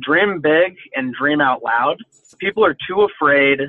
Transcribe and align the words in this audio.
dream 0.00 0.40
big 0.40 0.76
and 0.94 1.14
dream 1.14 1.40
out 1.40 1.62
loud. 1.62 1.96
People 2.38 2.64
are 2.64 2.76
too 2.88 3.02
afraid 3.02 3.60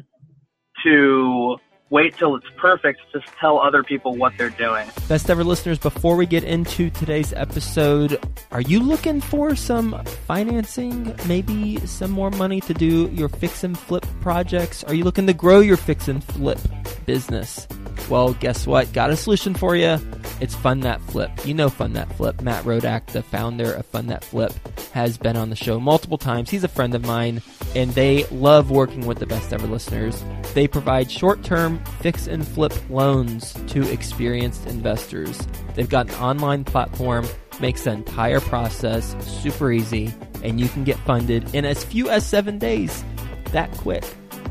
to 0.83 1.57
wait 1.89 2.15
till 2.17 2.35
it's 2.35 2.45
perfect 2.57 2.99
to 3.11 3.21
tell 3.39 3.59
other 3.59 3.83
people 3.83 4.15
what 4.15 4.33
they're 4.37 4.49
doing. 4.51 4.87
Best 5.07 5.29
ever 5.29 5.43
listeners, 5.43 5.79
before 5.79 6.15
we 6.15 6.25
get 6.25 6.43
into 6.43 6.89
today's 6.91 7.33
episode, 7.33 8.19
are 8.51 8.61
you 8.61 8.79
looking 8.79 9.21
for 9.21 9.55
some 9.55 10.03
financing? 10.27 11.15
Maybe 11.27 11.77
some 11.85 12.11
more 12.11 12.31
money 12.31 12.61
to 12.61 12.73
do 12.73 13.09
your 13.09 13.29
fix 13.29 13.63
and 13.63 13.77
flip 13.77 14.05
projects? 14.21 14.83
Are 14.83 14.93
you 14.93 15.03
looking 15.03 15.27
to 15.27 15.33
grow 15.33 15.59
your 15.59 15.77
fix 15.77 16.07
and 16.07 16.23
flip 16.23 16.59
business? 17.05 17.67
Well, 18.09 18.33
guess 18.35 18.65
what? 18.65 18.91
Got 18.93 19.11
a 19.11 19.17
solution 19.17 19.53
for 19.53 19.75
you. 19.75 19.97
It's 20.41 20.55
Fund 20.55 20.83
That 20.83 21.01
Flip. 21.01 21.29
You 21.45 21.53
know 21.53 21.69
Fund 21.69 21.95
That 21.95 22.11
Flip. 22.15 22.41
Matt 22.41 22.63
Rodak, 22.63 23.07
the 23.07 23.21
founder 23.21 23.71
of 23.73 23.85
Fund 23.85 24.09
That 24.09 24.23
Flip, 24.23 24.53
has 24.93 25.17
been 25.17 25.35
on 25.35 25.49
the 25.49 25.55
show 25.55 25.79
multiple 25.79 26.17
times. 26.17 26.49
He's 26.49 26.63
a 26.63 26.69
friend 26.69 26.95
of 26.95 27.05
mine, 27.05 27.41
and 27.75 27.91
they 27.91 28.25
love 28.25 28.71
working 28.71 29.05
with 29.05 29.19
the 29.19 29.25
best 29.25 29.53
ever 29.53 29.67
listeners. 29.67 30.23
They 30.53 30.67
provide 30.67 31.11
short 31.11 31.43
term 31.43 31.83
fix 32.01 32.27
and 32.27 32.47
flip 32.47 32.73
loans 32.89 33.53
to 33.67 33.89
experienced 33.91 34.65
investors. 34.67 35.39
They've 35.75 35.89
got 35.89 36.09
an 36.09 36.15
online 36.15 36.63
platform, 36.63 37.27
makes 37.59 37.83
the 37.83 37.91
entire 37.91 38.39
process 38.39 39.15
super 39.25 39.71
easy, 39.71 40.13
and 40.43 40.59
you 40.59 40.67
can 40.69 40.83
get 40.83 40.97
funded 40.99 41.53
in 41.53 41.65
as 41.65 41.83
few 41.83 42.09
as 42.09 42.25
seven 42.25 42.57
days. 42.57 43.03
That 43.51 43.71
quick. 43.73 44.03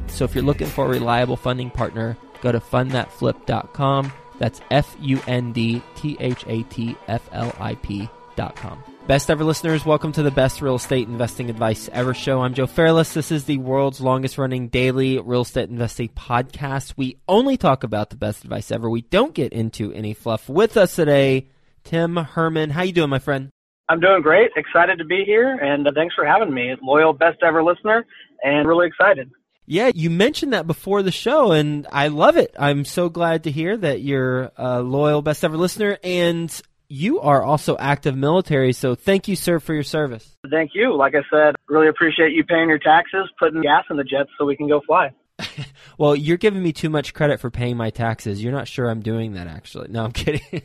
So 0.09 0.25
if 0.25 0.35
you're 0.35 0.45
looking 0.45 0.67
for 0.67 0.87
a 0.87 0.89
reliable 0.89 1.37
funding 1.37 1.71
partner, 1.71 2.17
go 2.41 2.53
to 2.53 2.61
fundthatflip.com. 2.61 4.13
That's 4.39 4.61
F 4.71 4.97
U 5.01 5.21
N 5.27 5.53
D 5.53 5.83
T 5.97 6.17
H 6.21 6.45
A 6.47 6.63
T 6.65 6.97
F 7.09 7.29
L 7.33 7.55
I 7.59 7.75
P.com. 7.77 8.83
Best 9.09 9.31
ever 9.31 9.43
listeners, 9.43 9.87
welcome 9.87 10.13
to 10.13 10.23
the 10.23 10.31
best 10.31 10.61
real 10.61 10.75
estate 10.75 11.09
investing 11.09 11.49
advice 11.49 11.89
ever 11.95 12.13
show. 12.13 12.43
I'm 12.43 12.53
Joe 12.53 12.67
Fairless. 12.67 13.15
This 13.15 13.33
is 13.33 13.45
the 13.45 13.57
world's 13.57 14.03
longest 14.03 14.37
running 14.37 14.69
daily 14.69 15.19
real 15.19 15.41
estate 15.41 15.71
investing 15.71 16.11
podcast. 16.11 16.93
We 16.99 17.17
only 17.27 17.57
talk 17.57 17.85
about 17.85 18.11
the 18.11 18.17
best 18.17 18.45
advice 18.45 18.71
ever. 18.71 18.91
We 18.91 19.01
don't 19.01 19.33
get 19.33 19.55
into 19.55 19.95
any 19.95 20.13
fluff. 20.13 20.51
With 20.51 20.77
us 20.77 20.95
today, 20.95 21.49
Tim 21.85 22.17
Herman. 22.17 22.69
How 22.69 22.83
you 22.83 22.93
doing, 22.93 23.09
my 23.09 23.19
friend? 23.19 23.49
I'm 23.89 23.99
doing 23.99 24.21
great. 24.21 24.51
Excited 24.57 24.99
to 24.99 25.07
be 25.07 25.25
here, 25.25 25.55
and 25.55 25.89
uh, 25.89 25.93
thanks 25.95 26.15
for 26.15 26.27
having 26.27 26.53
me. 26.53 26.75
Loyal 26.83 27.15
best 27.15 27.39
ever 27.43 27.65
listener, 27.65 28.05
and 28.45 28.69
really 28.69 28.89
excited. 28.89 29.31
Yeah, 29.65 29.91
you 29.95 30.11
mentioned 30.11 30.53
that 30.53 30.67
before 30.67 31.03
the 31.03 31.13
show, 31.13 31.53
and 31.53 31.87
I 31.91 32.09
love 32.09 32.37
it. 32.37 32.55
I'm 32.59 32.85
so 32.85 33.09
glad 33.09 33.45
to 33.45 33.51
hear 33.51 33.75
that 33.75 34.03
you're 34.03 34.51
a 34.59 34.83
loyal 34.83 35.23
best 35.23 35.45
ever 35.45 35.57
listener, 35.57 35.97
and 36.05 36.51
you 36.89 37.21
are 37.21 37.43
also 37.43 37.77
active 37.79 38.17
military, 38.17 38.73
so 38.73 38.95
thank 38.95 39.29
you, 39.29 39.37
sir, 39.37 39.61
for 39.61 39.75
your 39.75 39.83
service. 39.83 40.37
Thank 40.51 40.71
you. 40.75 40.97
Like 40.97 41.15
I 41.15 41.23
said, 41.31 41.55
really 41.69 41.89
appreciate 41.89 42.33
you 42.33 42.45
paying 42.45 42.69
your 42.69 42.79
taxes, 42.79 43.29
putting 43.39 43.61
gas 43.61 43.85
in 43.91 43.97
the 43.97 44.05
jets 44.05 44.31
so 44.39 44.47
we 44.47 44.57
can 44.57 44.69
go 44.69 44.81
fly. 44.87 45.13
well, 45.99 46.17
you're 46.17 46.39
giving 46.39 46.63
me 46.63 46.73
too 46.73 46.89
much 46.89 47.13
credit 47.13 47.41
for 47.41 47.51
paying 47.51 47.77
my 47.77 47.91
taxes. 47.91 48.43
You're 48.43 48.53
not 48.53 48.69
sure 48.69 48.89
I'm 48.89 49.03
doing 49.03 49.35
that, 49.35 49.47
actually. 49.47 49.89
No, 49.89 50.05
I'm 50.05 50.13
kidding. 50.13 50.63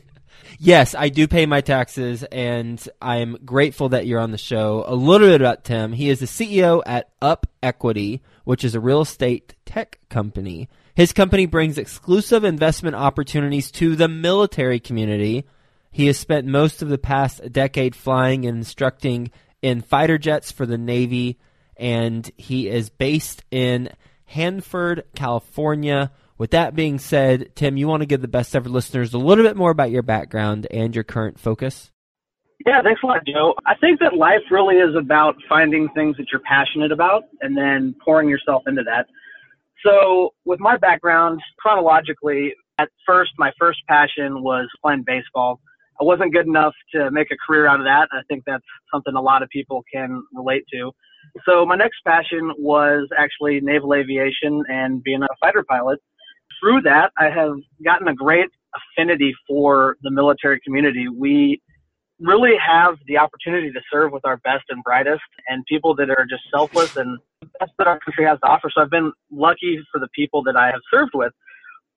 yes, 0.58 0.96
I 0.96 1.10
do 1.10 1.28
pay 1.28 1.46
my 1.46 1.60
taxes, 1.60 2.24
and 2.24 2.82
I'm 3.02 3.38
grateful 3.44 3.90
that 3.90 4.08
you're 4.08 4.22
on 4.22 4.32
the 4.32 4.38
show. 4.38 4.86
A 4.88 4.96
little 4.96 5.28
bit 5.28 5.42
about 5.42 5.66
Tim. 5.66 5.92
He 5.92 6.10
is 6.10 6.22
the 6.22 6.26
CEO 6.26 6.82
at 6.86 7.10
Up 7.22 7.48
Equity, 7.62 8.22
which 8.46 8.64
is 8.64 8.76
a 8.76 8.80
real 8.80 9.02
estate 9.02 9.56
tech 9.66 10.00
company. 10.10 10.70
His 10.96 11.12
company 11.12 11.48
brings 11.48 11.78
exclusive 11.78 12.44
investment 12.44 12.96
opportunities 12.96 13.72
to 13.72 13.96
the 13.96 14.08
military 14.08 14.80
community 14.80 15.46
he 15.94 16.08
has 16.08 16.18
spent 16.18 16.48
most 16.48 16.82
of 16.82 16.90
the 16.90 16.98
past 16.98 17.40
decade 17.52 17.96
flying 17.96 18.46
and 18.46 18.58
instructing 18.58 19.30
in 19.62 19.82
fighter 19.82 20.18
jets 20.18 20.52
for 20.52 20.66
the 20.66 20.78
Navy, 20.78 21.38
and 21.78 22.30
he 22.36 22.68
is 22.68 22.90
based 22.90 23.44
in 23.52 23.90
Hanford, 24.26 25.04
California. 25.16 26.12
With 26.40 26.52
that 26.52 26.74
being 26.74 26.98
said, 26.98 27.56
Tim, 27.56 27.78
you 27.78 27.88
want 27.88 28.02
to 28.02 28.08
give 28.08 28.22
the 28.22 28.28
best 28.28 28.56
ever 28.56 28.70
listeners 28.70 29.14
a 29.14 29.20
little 29.20 29.46
bit 29.46 29.56
more 29.56 29.70
about 29.70 29.92
your 29.92 30.02
background 30.02 30.66
and 30.72 30.96
your 30.96 31.04
current 31.04 31.40
focus? 31.40 31.92
Yeah, 32.66 32.82
thanks 32.82 33.02
a 33.04 33.06
lot, 33.06 33.26
Joe. 33.28 33.54
I 33.68 33.76
think 33.76 34.00
that 34.00 34.16
life 34.16 34.42
really 34.50 34.78
is 34.78 34.96
about 34.96 35.36
finding 35.48 35.90
things 35.90 36.18
that 36.18 36.26
you're 36.32 36.42
passionate 36.42 36.92
about 36.92 37.26
and 37.42 37.56
then 37.56 37.94
pouring 38.04 38.30
yourself 38.30 38.64
into 38.66 38.82
that. 38.84 39.06
So, 39.86 40.34
with 40.44 40.60
my 40.60 40.78
background, 40.78 41.40
chronologically, 41.60 42.54
at 42.80 42.90
first, 43.06 43.32
my 43.38 43.52
first 43.60 43.80
passion 43.88 44.42
was 44.42 44.68
playing 44.82 45.04
baseball. 45.06 45.60
I 46.00 46.04
wasn't 46.04 46.34
good 46.34 46.48
enough 46.48 46.74
to 46.94 47.12
make 47.12 47.28
a 47.32 47.38
career 47.46 47.68
out 47.68 47.80
of 47.80 47.86
that. 47.86 48.08
I 48.12 48.22
think 48.28 48.44
that's 48.46 48.64
something 48.92 49.14
a 49.16 49.22
lot 49.22 49.44
of 49.44 49.50
people 49.50 49.84
can 49.94 50.24
relate 50.34 50.64
to. 50.74 50.92
So 51.48 51.66
my 51.66 51.76
next 51.76 51.98
passion 52.06 52.52
was 52.58 53.08
actually 53.18 53.60
naval 53.62 53.94
aviation 53.94 54.64
and 54.68 55.04
being 55.04 55.24
a 55.24 55.28
fighter 55.40 55.64
pilot. 55.68 56.00
Through 56.60 56.82
that, 56.82 57.12
I 57.18 57.30
have 57.30 57.56
gotten 57.84 58.08
a 58.08 58.14
great 58.14 58.48
affinity 58.98 59.34
for 59.48 59.98
the 60.02 60.12
military 60.12 60.60
community. 60.66 61.08
We 61.08 61.62
really 62.20 62.54
have 62.66 62.96
the 63.08 63.18
opportunity 63.18 63.72
to 63.72 63.82
serve 63.92 64.12
with 64.12 64.26
our 64.26 64.38
best 64.38 64.64
and 64.70 64.84
brightest 64.84 65.22
and 65.48 65.66
people 65.66 65.96
that 65.96 66.10
are 66.10 66.26
just 66.30 66.44
selfless 66.52 66.96
and 66.96 67.20
that's 67.60 67.72
what 67.76 67.88
our 67.88 68.00
country 68.00 68.26
has 68.26 68.40
to 68.40 68.48
offer. 68.48 68.70
So 68.74 68.82
I've 68.82 68.90
been 68.90 69.12
lucky 69.32 69.80
for 69.92 70.00
the 70.00 70.08
people 70.16 70.44
that 70.44 70.56
I 70.56 70.68
have 70.68 70.82
served 70.92 71.12
with. 71.14 71.34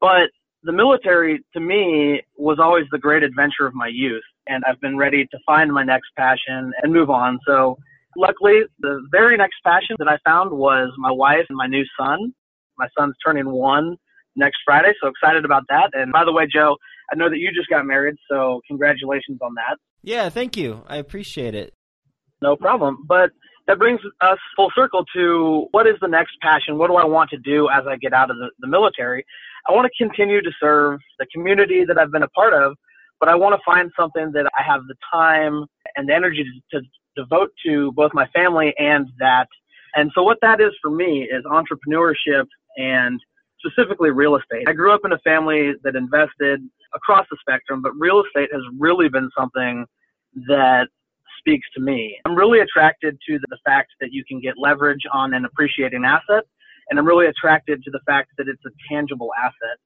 But 0.00 0.30
the 0.66 0.72
military 0.72 1.44
to 1.52 1.60
me 1.60 2.20
was 2.36 2.58
always 2.60 2.84
the 2.90 2.98
great 2.98 3.22
adventure 3.22 3.66
of 3.66 3.74
my 3.74 3.86
youth 3.86 4.24
and 4.48 4.64
I've 4.68 4.80
been 4.80 4.96
ready 4.96 5.24
to 5.24 5.38
find 5.46 5.72
my 5.72 5.84
next 5.84 6.08
passion 6.16 6.72
and 6.82 6.92
move 6.92 7.08
on. 7.08 7.38
So 7.46 7.78
luckily 8.16 8.62
the 8.80 9.00
very 9.12 9.36
next 9.36 9.56
passion 9.64 9.94
that 9.98 10.08
I 10.08 10.18
found 10.28 10.50
was 10.50 10.90
my 10.98 11.12
wife 11.12 11.46
and 11.48 11.56
my 11.56 11.68
new 11.68 11.84
son. 11.98 12.34
My 12.78 12.88
son's 12.98 13.14
turning 13.24 13.48
one 13.48 13.96
next 14.34 14.58
Friday, 14.64 14.92
so 15.00 15.08
excited 15.08 15.44
about 15.44 15.62
that. 15.68 15.90
And 15.92 16.12
by 16.12 16.24
the 16.24 16.32
way, 16.32 16.48
Joe, 16.52 16.76
I 17.12 17.16
know 17.16 17.30
that 17.30 17.38
you 17.38 17.50
just 17.54 17.70
got 17.70 17.86
married, 17.86 18.16
so 18.28 18.60
congratulations 18.66 19.38
on 19.40 19.54
that. 19.54 19.78
Yeah, 20.02 20.28
thank 20.28 20.56
you. 20.56 20.82
I 20.88 20.96
appreciate 20.96 21.54
it. 21.54 21.72
No 22.42 22.56
problem. 22.56 23.04
But 23.06 23.30
that 23.66 23.78
brings 23.78 24.00
us 24.20 24.38
full 24.54 24.70
circle 24.74 25.04
to 25.14 25.66
what 25.72 25.86
is 25.86 25.94
the 26.00 26.08
next 26.08 26.32
passion? 26.40 26.78
What 26.78 26.88
do 26.88 26.96
I 26.96 27.04
want 27.04 27.30
to 27.30 27.38
do 27.38 27.68
as 27.68 27.84
I 27.88 27.96
get 27.96 28.12
out 28.12 28.30
of 28.30 28.36
the, 28.36 28.50
the 28.60 28.68
military? 28.68 29.24
I 29.68 29.72
want 29.72 29.90
to 29.90 30.04
continue 30.04 30.40
to 30.40 30.50
serve 30.60 31.00
the 31.18 31.26
community 31.34 31.84
that 31.84 31.98
I've 31.98 32.12
been 32.12 32.22
a 32.22 32.28
part 32.28 32.54
of, 32.54 32.76
but 33.18 33.28
I 33.28 33.34
want 33.34 33.54
to 33.54 33.62
find 33.64 33.90
something 33.98 34.30
that 34.32 34.46
I 34.58 34.62
have 34.62 34.82
the 34.86 34.94
time 35.12 35.66
and 35.96 36.08
the 36.08 36.14
energy 36.14 36.44
to, 36.72 36.80
to 36.80 36.86
devote 37.16 37.50
to 37.64 37.92
both 37.92 38.12
my 38.14 38.26
family 38.28 38.72
and 38.78 39.08
that. 39.18 39.48
And 39.94 40.12
so 40.14 40.22
what 40.22 40.38
that 40.42 40.60
is 40.60 40.72
for 40.80 40.90
me 40.90 41.22
is 41.22 41.42
entrepreneurship 41.44 42.46
and 42.76 43.20
specifically 43.64 44.10
real 44.10 44.36
estate. 44.36 44.68
I 44.68 44.72
grew 44.72 44.94
up 44.94 45.00
in 45.04 45.12
a 45.12 45.18
family 45.18 45.72
that 45.82 45.96
invested 45.96 46.60
across 46.94 47.26
the 47.30 47.36
spectrum, 47.40 47.82
but 47.82 47.92
real 47.98 48.22
estate 48.22 48.50
has 48.52 48.62
really 48.78 49.08
been 49.08 49.30
something 49.36 49.86
that 50.46 50.88
speaks 51.46 51.66
to 51.76 51.80
me. 51.80 52.16
I'm 52.24 52.34
really 52.34 52.60
attracted 52.60 53.18
to 53.28 53.38
the 53.48 53.58
fact 53.64 53.90
that 54.00 54.08
you 54.10 54.24
can 54.26 54.40
get 54.40 54.54
leverage 54.58 55.02
on 55.12 55.34
an 55.34 55.44
appreciating 55.44 56.04
asset 56.04 56.44
and 56.88 56.98
I'm 56.98 57.06
really 57.06 57.26
attracted 57.26 57.82
to 57.82 57.90
the 57.90 58.00
fact 58.06 58.30
that 58.38 58.46
it's 58.48 58.62
a 58.64 58.70
tangible 58.92 59.30
asset. 59.38 59.78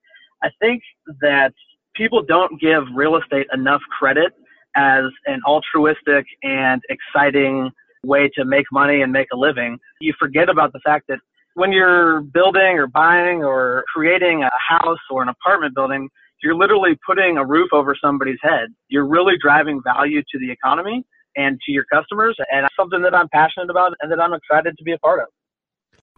I 0.42 0.48
think 0.60 0.82
that 1.20 1.52
people 1.94 2.22
don't 2.22 2.60
give 2.60 2.82
real 2.94 3.16
estate 3.16 3.46
enough 3.52 3.80
credit 3.98 4.32
as 4.76 5.04
an 5.26 5.40
altruistic 5.46 6.26
and 6.42 6.80
exciting 6.88 7.70
way 8.04 8.30
to 8.34 8.44
make 8.44 8.66
money 8.72 9.02
and 9.02 9.12
make 9.12 9.28
a 9.32 9.36
living. 9.36 9.78
You 10.00 10.14
forget 10.18 10.48
about 10.48 10.72
the 10.72 10.80
fact 10.84 11.06
that 11.08 11.18
when 11.54 11.72
you're 11.72 12.20
building 12.20 12.78
or 12.78 12.86
buying 12.86 13.42
or 13.42 13.84
creating 13.94 14.42
a 14.42 14.50
house 14.74 14.98
or 15.10 15.22
an 15.22 15.28
apartment 15.28 15.74
building, 15.74 16.08
you're 16.42 16.54
literally 16.54 16.96
putting 17.06 17.36
a 17.36 17.44
roof 17.44 17.68
over 17.72 17.94
somebody's 18.02 18.38
head. 18.40 18.68
You're 18.88 19.06
really 19.06 19.34
driving 19.42 19.82
value 19.84 20.20
to 20.20 20.38
the 20.38 20.50
economy 20.50 21.04
and 21.36 21.60
to 21.66 21.72
your 21.72 21.84
customers. 21.84 22.36
And 22.50 22.66
something 22.78 23.02
that 23.02 23.14
I'm 23.14 23.28
passionate 23.28 23.70
about 23.70 23.92
and 24.00 24.10
that 24.10 24.20
I'm 24.20 24.32
excited 24.32 24.76
to 24.78 24.84
be 24.84 24.92
a 24.92 24.98
part 24.98 25.20
of 25.20 25.28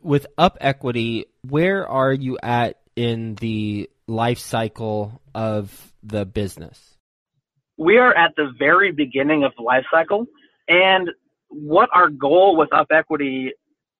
with 0.02 0.26
Up 0.36 0.58
Equity, 0.60 1.26
where 1.48 1.86
are 1.86 2.12
you 2.12 2.38
at 2.42 2.80
in 2.96 3.36
the 3.36 3.88
life 4.06 4.38
cycle 4.38 5.20
of 5.34 5.92
the 6.02 6.26
business? 6.26 6.98
We 7.78 7.98
are 7.98 8.14
at 8.14 8.32
the 8.36 8.52
very 8.58 8.92
beginning 8.92 9.44
of 9.44 9.52
the 9.56 9.62
life 9.62 9.84
cycle. 9.90 10.26
And 10.68 11.10
what 11.48 11.88
our 11.94 12.08
goal 12.08 12.56
with 12.56 12.72
Up 12.72 12.88
Equity 12.90 13.52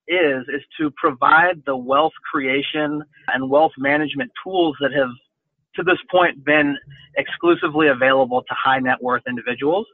is, 0.07 0.45
is 0.53 0.61
to 0.79 0.91
provide 0.97 1.63
the 1.65 1.75
wealth 1.75 2.13
creation 2.29 3.03
and 3.33 3.49
wealth 3.49 3.71
management 3.77 4.31
tools 4.43 4.75
that 4.81 4.91
have 4.91 5.09
to 5.75 5.83
this 5.83 5.97
point 6.11 6.45
been 6.45 6.77
exclusively 7.17 7.87
available 7.87 8.41
to 8.41 8.53
high 8.53 8.79
net 8.79 9.01
worth 9.01 9.23
individuals. 9.27 9.87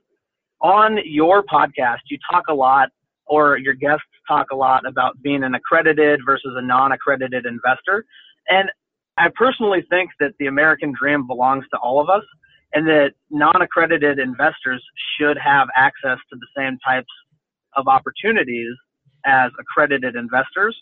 On 0.62 1.00
your 1.06 1.44
podcast, 1.44 2.00
you 2.10 2.18
talk 2.30 2.46
a 2.50 2.54
lot 2.54 2.90
or 3.26 3.58
your 3.58 3.74
guests 3.74 4.04
talk 4.28 4.48
a 4.52 4.56
lot 4.56 4.86
about 4.86 5.22
being 5.22 5.44
an 5.44 5.56
accredited 5.56 6.20
versus 6.26 6.54
a 6.58 6.62
non-accredited 6.62 7.46
investor. 7.46 8.04
And 8.50 8.70
I 9.18 9.28
personally 9.36 9.86
think 9.90 10.10
that 10.20 10.32
the 10.40 10.48
American 10.48 10.94
dream 11.00 11.28
belongs 11.28 11.66
to 11.72 11.78
all 11.78 12.02
of 12.02 12.10
us 12.10 12.24
and 12.74 12.88
that 12.88 13.12
non-accredited 13.30 14.20
investors 14.20 14.84
should 15.18 15.38
have 15.38 15.68
access 15.76 16.18
to 16.30 16.38
the 16.40 16.48
same 16.58 16.78
types 16.86 17.08
of 17.76 17.88
opportunities 17.88 18.74
as 19.26 19.52
accredited 19.60 20.16
investors. 20.16 20.76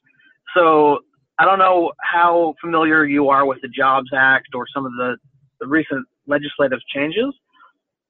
So 0.56 1.00
I 1.40 1.46
don't 1.46 1.60
know 1.60 1.92
how 2.02 2.56
familiar 2.62 3.06
you 3.06 3.30
are 3.30 3.46
with 3.46 3.60
the 3.62 3.68
Jobs 3.68 4.10
Act 4.16 4.48
or 4.56 4.66
some 4.74 4.86
of 4.86 4.92
the, 4.94 5.18
the 5.60 5.68
recent 5.68 6.06
legislative 6.26 6.80
changes, 6.94 7.34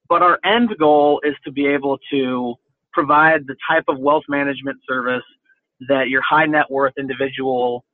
but 0.09 0.21
our 0.21 0.39
end 0.45 0.69
goal 0.79 1.21
is 1.23 1.35
to 1.45 1.51
be 1.51 1.67
able 1.67 1.97
to 2.11 2.55
provide 2.93 3.41
the 3.47 3.55
type 3.69 3.83
of 3.87 3.99
wealth 3.99 4.23
management 4.27 4.77
service 4.87 5.23
that 5.87 6.09
your 6.09 6.21
high 6.27 6.45
net 6.45 6.65
worth 6.69 6.93
individual 6.97 7.85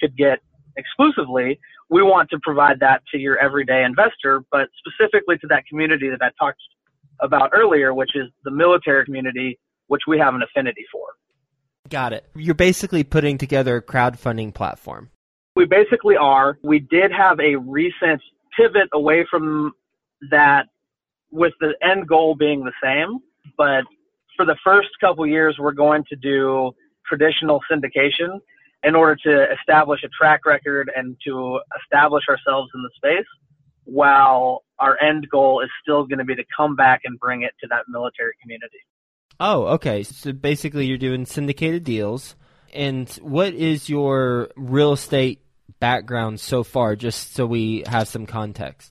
could 0.00 0.16
get 0.16 0.38
exclusively. 0.76 1.58
We 1.90 2.02
want 2.02 2.30
to 2.30 2.38
provide 2.42 2.80
that 2.80 3.02
to 3.12 3.18
your 3.18 3.38
everyday 3.38 3.84
investor, 3.84 4.42
but 4.50 4.68
specifically 4.78 5.36
to 5.38 5.46
that 5.48 5.64
community 5.66 6.08
that 6.10 6.20
I 6.22 6.30
talked 6.38 6.60
about 7.20 7.50
earlier, 7.52 7.92
which 7.92 8.10
is 8.14 8.28
the 8.44 8.50
military 8.50 9.04
community, 9.04 9.58
which 9.88 10.02
we 10.06 10.18
have 10.18 10.34
an 10.34 10.42
affinity 10.42 10.84
for. 10.92 11.06
Got 11.88 12.12
it. 12.12 12.26
You're 12.34 12.54
basically 12.54 13.04
putting 13.04 13.38
together 13.38 13.76
a 13.76 13.82
crowdfunding 13.82 14.54
platform. 14.54 15.10
We 15.56 15.64
basically 15.64 16.16
are. 16.16 16.58
We 16.62 16.78
did 16.78 17.10
have 17.10 17.40
a 17.40 17.56
recent 17.56 18.20
pivot 18.56 18.88
away 18.92 19.26
from 19.30 19.72
that 20.30 20.66
with 21.30 21.52
the 21.60 21.74
end 21.82 22.08
goal 22.08 22.34
being 22.34 22.64
the 22.64 22.72
same, 22.82 23.18
but 23.56 23.84
for 24.36 24.46
the 24.46 24.56
first 24.64 24.88
couple 25.00 25.26
years, 25.26 25.56
we're 25.58 25.72
going 25.72 26.04
to 26.08 26.16
do 26.16 26.72
traditional 27.06 27.60
syndication 27.70 28.40
in 28.84 28.94
order 28.94 29.16
to 29.16 29.52
establish 29.52 30.02
a 30.04 30.08
track 30.08 30.46
record 30.46 30.90
and 30.94 31.16
to 31.26 31.60
establish 31.82 32.24
ourselves 32.28 32.70
in 32.74 32.82
the 32.82 32.90
space 32.96 33.26
while 33.84 34.62
our 34.78 35.00
end 35.02 35.26
goal 35.30 35.60
is 35.60 35.70
still 35.82 36.04
going 36.06 36.18
to 36.18 36.24
be 36.24 36.36
to 36.36 36.44
come 36.56 36.76
back 36.76 37.00
and 37.04 37.18
bring 37.18 37.42
it 37.42 37.52
to 37.60 37.66
that 37.68 37.84
military 37.88 38.32
community. 38.40 38.78
Oh, 39.40 39.66
okay. 39.74 40.02
So 40.02 40.32
basically, 40.32 40.86
you're 40.86 40.98
doing 40.98 41.26
syndicated 41.26 41.84
deals. 41.84 42.36
And 42.72 43.08
what 43.22 43.54
is 43.54 43.88
your 43.88 44.50
real 44.56 44.92
estate 44.92 45.40
background 45.80 46.38
so 46.38 46.62
far, 46.62 46.96
just 46.96 47.34
so 47.34 47.46
we 47.46 47.82
have 47.86 48.08
some 48.08 48.26
context? 48.26 48.90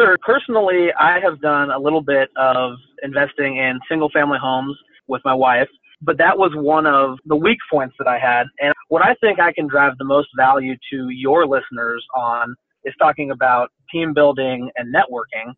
Sure. 0.00 0.16
Personally, 0.24 0.88
I 0.98 1.18
have 1.22 1.40
done 1.40 1.70
a 1.70 1.78
little 1.78 2.00
bit 2.00 2.30
of 2.36 2.72
investing 3.02 3.58
in 3.58 3.78
single 3.88 4.08
family 4.10 4.38
homes 4.40 4.76
with 5.08 5.20
my 5.26 5.34
wife, 5.34 5.68
but 6.00 6.16
that 6.16 6.38
was 6.38 6.52
one 6.54 6.86
of 6.86 7.18
the 7.26 7.36
weak 7.36 7.58
points 7.70 7.94
that 7.98 8.08
I 8.08 8.18
had. 8.18 8.46
And 8.60 8.72
what 8.88 9.02
I 9.02 9.14
think 9.20 9.40
I 9.40 9.52
can 9.52 9.66
drive 9.66 9.98
the 9.98 10.04
most 10.04 10.28
value 10.36 10.74
to 10.90 11.10
your 11.10 11.46
listeners 11.46 12.04
on 12.16 12.54
is 12.84 12.94
talking 12.98 13.30
about 13.30 13.70
team 13.92 14.14
building 14.14 14.70
and 14.76 14.94
networking. 14.94 15.52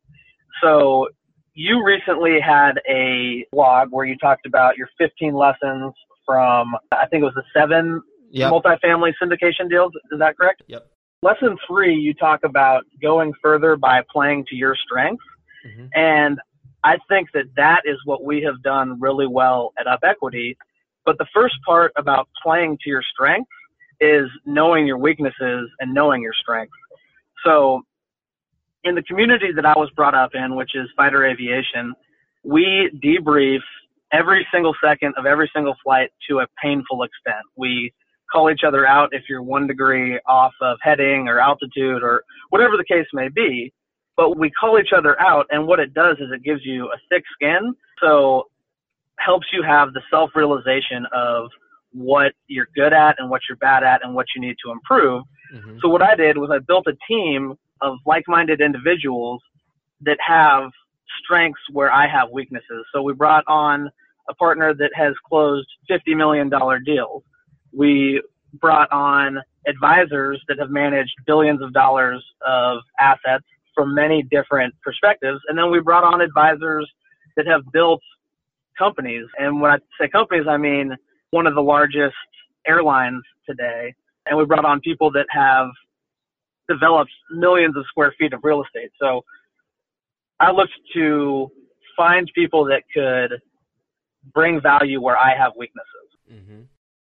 So 0.60 1.08
you 1.54 1.84
recently 1.84 2.38
had 2.40 2.80
a 2.88 3.46
blog 3.52 3.88
where 3.90 4.06
you 4.06 4.16
talked 4.16 4.46
about 4.46 4.76
your 4.76 4.88
15 4.98 5.34
lessons 5.34 5.92
from, 6.26 6.74
I 6.90 7.06
think 7.06 7.22
it 7.22 7.26
was 7.26 7.34
the 7.34 7.44
seven 7.54 8.02
yep. 8.30 8.50
multifamily 8.50 9.12
syndication 9.22 9.68
deals. 9.68 9.92
Is 10.10 10.18
that 10.18 10.36
correct? 10.36 10.62
Yep. 10.66 10.88
Lesson 11.22 11.56
three, 11.68 11.94
you 11.94 12.14
talk 12.14 12.40
about 12.42 12.84
going 13.00 13.32
further 13.40 13.76
by 13.76 14.02
playing 14.12 14.44
to 14.48 14.56
your 14.56 14.74
strengths. 14.74 15.24
Mm-hmm. 15.64 15.86
And 15.94 16.40
I 16.82 16.98
think 17.08 17.28
that 17.32 17.44
that 17.56 17.82
is 17.84 17.96
what 18.04 18.24
we 18.24 18.42
have 18.42 18.60
done 18.62 19.00
really 19.00 19.28
well 19.28 19.72
at 19.78 19.86
Up 19.86 20.00
Equity. 20.02 20.56
But 21.06 21.18
the 21.18 21.26
first 21.32 21.54
part 21.64 21.92
about 21.96 22.28
playing 22.42 22.78
to 22.82 22.90
your 22.90 23.02
strengths 23.12 23.50
is 24.00 24.28
knowing 24.44 24.84
your 24.84 24.98
weaknesses 24.98 25.70
and 25.78 25.94
knowing 25.94 26.22
your 26.22 26.32
strengths. 26.34 26.74
So 27.44 27.82
in 28.82 28.96
the 28.96 29.02
community 29.02 29.52
that 29.54 29.64
I 29.64 29.74
was 29.76 29.90
brought 29.94 30.14
up 30.14 30.30
in, 30.34 30.56
which 30.56 30.74
is 30.74 30.88
fighter 30.96 31.24
aviation, 31.24 31.94
we 32.42 32.90
debrief 33.02 33.60
every 34.12 34.44
single 34.52 34.74
second 34.82 35.14
of 35.16 35.26
every 35.26 35.48
single 35.54 35.76
flight 35.84 36.10
to 36.28 36.40
a 36.40 36.46
painful 36.60 37.04
extent. 37.04 37.44
We 37.56 37.92
call 38.32 38.50
each 38.50 38.62
other 38.66 38.86
out 38.86 39.10
if 39.12 39.24
you're 39.28 39.42
one 39.42 39.66
degree 39.66 40.18
off 40.26 40.52
of 40.60 40.78
heading 40.80 41.28
or 41.28 41.38
altitude 41.38 42.02
or 42.02 42.24
whatever 42.50 42.76
the 42.76 42.84
case 42.84 43.06
may 43.12 43.28
be. 43.28 43.72
But 44.16 44.38
we 44.38 44.50
call 44.50 44.78
each 44.78 44.92
other 44.96 45.20
out, 45.20 45.46
and 45.50 45.66
what 45.66 45.80
it 45.80 45.94
does 45.94 46.16
is 46.18 46.30
it 46.32 46.42
gives 46.42 46.60
you 46.64 46.86
a 46.86 46.96
thick 47.08 47.24
skin. 47.34 47.74
So 48.00 48.44
helps 49.18 49.46
you 49.52 49.62
have 49.62 49.92
the 49.92 50.02
self 50.10 50.30
realization 50.34 51.06
of 51.14 51.48
what 51.92 52.32
you're 52.46 52.68
good 52.74 52.92
at 52.92 53.16
and 53.18 53.30
what 53.30 53.42
you're 53.48 53.56
bad 53.56 53.84
at 53.84 54.04
and 54.04 54.14
what 54.14 54.26
you 54.34 54.40
need 54.40 54.56
to 54.64 54.72
improve. 54.72 55.22
Mm-hmm. 55.54 55.78
So 55.82 55.88
what 55.88 56.02
I 56.02 56.14
did 56.14 56.38
was 56.38 56.50
I 56.50 56.58
built 56.58 56.86
a 56.86 56.96
team 57.08 57.54
of 57.80 57.98
like-minded 58.06 58.60
individuals 58.60 59.42
that 60.02 60.18
have 60.26 60.70
strengths 61.22 61.60
where 61.72 61.92
I 61.92 62.08
have 62.08 62.30
weaknesses. 62.32 62.86
So 62.92 63.02
we 63.02 63.12
brought 63.12 63.44
on 63.46 63.90
a 64.28 64.34
partner 64.34 64.74
that 64.74 64.90
has 64.94 65.14
closed 65.28 65.66
$50 65.90 66.16
million 66.16 66.50
deals. 66.84 67.22
We 67.72 68.22
brought 68.60 68.90
on 68.92 69.38
advisors 69.66 70.42
that 70.48 70.58
have 70.58 70.70
managed 70.70 71.12
billions 71.26 71.62
of 71.62 71.72
dollars 71.72 72.22
of 72.46 72.80
assets 73.00 73.44
from 73.74 73.94
many 73.94 74.22
different 74.22 74.74
perspectives. 74.82 75.40
And 75.48 75.56
then 75.56 75.70
we 75.70 75.80
brought 75.80 76.04
on 76.04 76.20
advisors 76.20 76.90
that 77.36 77.46
have 77.46 77.62
built 77.72 78.02
companies. 78.78 79.26
And 79.38 79.60
when 79.60 79.70
I 79.70 79.78
say 80.00 80.08
companies, 80.08 80.46
I 80.48 80.56
mean 80.56 80.94
one 81.30 81.46
of 81.46 81.54
the 81.54 81.62
largest 81.62 82.14
airlines 82.66 83.22
today. 83.48 83.94
And 84.26 84.38
we 84.38 84.44
brought 84.44 84.64
on 84.64 84.80
people 84.80 85.10
that 85.12 85.26
have 85.30 85.68
developed 86.68 87.10
millions 87.30 87.76
of 87.76 87.84
square 87.88 88.14
feet 88.18 88.32
of 88.32 88.40
real 88.42 88.62
estate. 88.62 88.90
So 89.00 89.22
I 90.38 90.50
looked 90.50 90.72
to 90.94 91.50
find 91.96 92.30
people 92.34 92.64
that 92.66 92.82
could 92.94 93.40
bring 94.34 94.60
value 94.60 95.00
where 95.00 95.16
I 95.16 95.36
have 95.36 95.52
weaknesses. 95.56 95.88
Mm-hmm. 96.32 96.60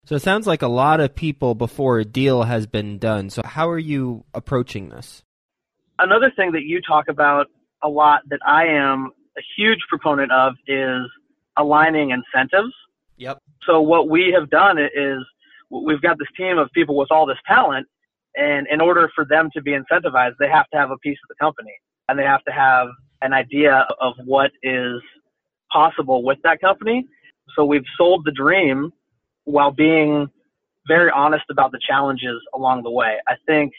So 0.06 0.16
it 0.16 0.22
sounds 0.22 0.46
like 0.46 0.62
a 0.62 0.68
lot 0.68 1.00
of 1.00 1.16
people 1.16 1.56
before 1.56 1.98
a 1.98 2.06
deal 2.06 2.44
has 2.44 2.68
been 2.68 3.00
done. 3.00 3.32
So 3.32 3.42
how 3.44 3.70
are 3.70 3.80
you 3.80 4.24
approaching 4.34 4.90
this? 4.90 5.24
Another 5.98 6.32
thing 6.36 6.52
that 6.52 6.64
you 6.64 6.80
talk 6.82 7.08
about 7.08 7.48
a 7.84 7.90
lot 7.90 8.22
that 8.30 8.40
I 8.46 8.66
am 8.68 9.12
a 9.38 9.42
huge 9.58 9.80
proponent 9.90 10.32
of 10.32 10.54
is 10.68 11.10
aligning 11.58 12.12
incentives. 12.12 12.74
Yep. 13.18 13.40
So 13.66 13.82
what 13.82 14.08
we 14.08 14.36
have 14.38 14.50
done 14.50 14.78
is 14.78 15.24
we've 15.72 16.02
got 16.02 16.20
this 16.20 16.28
team 16.38 16.60
of 16.60 16.70
people 16.74 16.96
with 16.96 17.12
all 17.12 17.26
this 17.26 17.38
talent 17.48 17.88
and 18.36 18.68
in 18.70 18.82
order 18.82 19.10
for 19.16 19.26
them 19.26 19.50
to 19.54 19.62
be 19.62 19.72
incentivized, 19.72 20.34
they 20.40 20.50
have 20.50 20.70
to 20.70 20.78
have 20.78 20.92
a 20.92 20.98
piece 20.98 21.18
of 21.24 21.30
the 21.30 21.36
company 21.36 21.74
and 22.08 22.20
they 22.20 22.24
have 22.24 22.44
to 22.44 22.52
have 22.52 22.90
an 23.22 23.34
idea 23.34 23.88
of 24.00 24.14
what 24.26 24.52
is 24.62 25.02
possible 25.72 26.24
with 26.24 26.38
that 26.44 26.62
company. 26.62 27.08
So 27.56 27.66
we've 27.66 27.86
sold 27.98 28.26
the 28.26 28.32
dream 28.32 28.92
while 29.46 29.72
being 29.72 30.28
very 30.88 31.10
honest 31.10 31.46
about 31.50 31.72
the 31.72 31.80
challenges 31.88 32.40
along 32.54 32.84
the 32.84 32.92
way. 32.92 33.16
I 33.28 33.36
think 33.48 33.74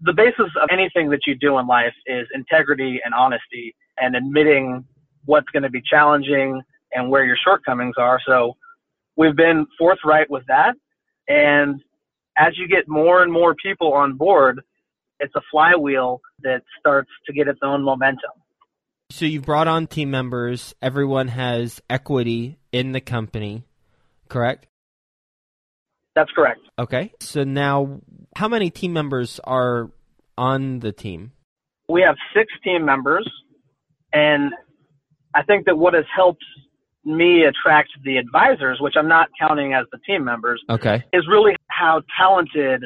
the 0.00 0.12
basis 0.12 0.50
of 0.60 0.68
anything 0.70 1.10
that 1.10 1.20
you 1.26 1.34
do 1.34 1.58
in 1.58 1.66
life 1.66 1.94
is 2.06 2.26
integrity 2.34 3.00
and 3.04 3.14
honesty 3.14 3.74
and 3.98 4.16
admitting 4.16 4.84
what's 5.24 5.48
going 5.52 5.62
to 5.62 5.70
be 5.70 5.80
challenging 5.88 6.60
and 6.92 7.10
where 7.10 7.24
your 7.24 7.36
shortcomings 7.42 7.94
are. 7.96 8.20
So 8.26 8.56
we've 9.16 9.36
been 9.36 9.66
forthright 9.78 10.28
with 10.28 10.44
that. 10.48 10.74
And 11.28 11.80
as 12.36 12.58
you 12.58 12.66
get 12.68 12.88
more 12.88 13.22
and 13.22 13.32
more 13.32 13.54
people 13.54 13.92
on 13.92 14.16
board, 14.16 14.60
it's 15.20 15.34
a 15.36 15.40
flywheel 15.50 16.20
that 16.42 16.62
starts 16.80 17.10
to 17.26 17.32
get 17.32 17.46
its 17.46 17.60
own 17.62 17.84
momentum. 17.84 18.32
So 19.10 19.24
you've 19.26 19.44
brought 19.44 19.68
on 19.68 19.86
team 19.86 20.10
members. 20.10 20.74
Everyone 20.82 21.28
has 21.28 21.80
equity 21.88 22.58
in 22.72 22.92
the 22.92 23.00
company, 23.00 23.64
correct? 24.28 24.66
That's 26.14 26.30
correct. 26.32 26.60
Okay. 26.78 27.12
So 27.20 27.44
now, 27.44 28.00
how 28.36 28.48
many 28.48 28.70
team 28.70 28.92
members 28.92 29.40
are 29.44 29.90
on 30.36 30.80
the 30.80 30.92
team? 30.92 31.32
We 31.88 32.02
have 32.02 32.16
six 32.34 32.52
team 32.64 32.84
members, 32.84 33.28
and 34.12 34.52
I 35.34 35.42
think 35.42 35.66
that 35.66 35.76
what 35.76 35.94
has 35.94 36.04
helped 36.14 36.44
me 37.04 37.44
attract 37.44 37.90
the 38.04 38.16
advisors, 38.16 38.78
which 38.80 38.94
I'm 38.96 39.08
not 39.08 39.28
counting 39.38 39.74
as 39.74 39.86
the 39.90 39.98
team 40.06 40.24
members, 40.24 40.62
okay, 40.70 41.04
is 41.12 41.26
really 41.28 41.56
how 41.68 42.02
talented 42.18 42.84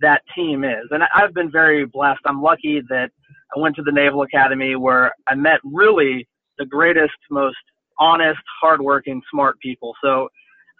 that 0.00 0.22
team 0.34 0.64
is. 0.64 0.88
And 0.90 1.02
I've 1.14 1.34
been 1.34 1.50
very 1.50 1.84
blessed. 1.84 2.20
I'm 2.24 2.42
lucky 2.42 2.80
that 2.88 3.10
I 3.54 3.60
went 3.60 3.76
to 3.76 3.82
the 3.82 3.92
Naval 3.92 4.22
Academy 4.22 4.76
where 4.76 5.12
I 5.26 5.34
met 5.34 5.60
really 5.64 6.26
the 6.58 6.66
greatest, 6.66 7.14
most 7.30 7.56
honest, 7.98 8.40
hardworking, 8.60 9.22
smart 9.30 9.58
people. 9.60 9.94
So 10.02 10.28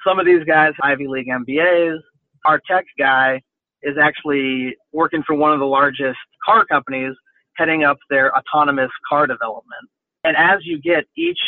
some 0.07 0.19
of 0.19 0.27
these 0.27 0.45
guys, 0.45 0.73
Ivy 0.83 1.07
League 1.09 1.29
MBAs. 1.29 1.99
Our 2.47 2.61
tech 2.71 2.85
guy 2.99 3.43
is 3.83 3.97
actually 4.01 4.77
working 4.93 5.23
for 5.27 5.35
one 5.35 5.53
of 5.53 5.61
the 5.61 5.67
largest 5.67 6.19
car 6.45 6.65
companies, 6.67 7.15
heading 7.57 7.85
up 7.85 7.99
their 8.11 8.33
autonomous 8.37 8.91
car 9.09 9.27
development. 9.27 9.89
And 10.25 10.37
as 10.37 10.61
you 10.65 10.81
get 10.81 11.05
each 11.17 11.39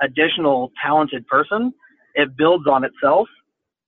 additional 0.00 0.72
talented 0.84 1.26
person, 1.26 1.72
it 2.14 2.36
builds 2.36 2.66
on 2.66 2.84
itself 2.84 3.28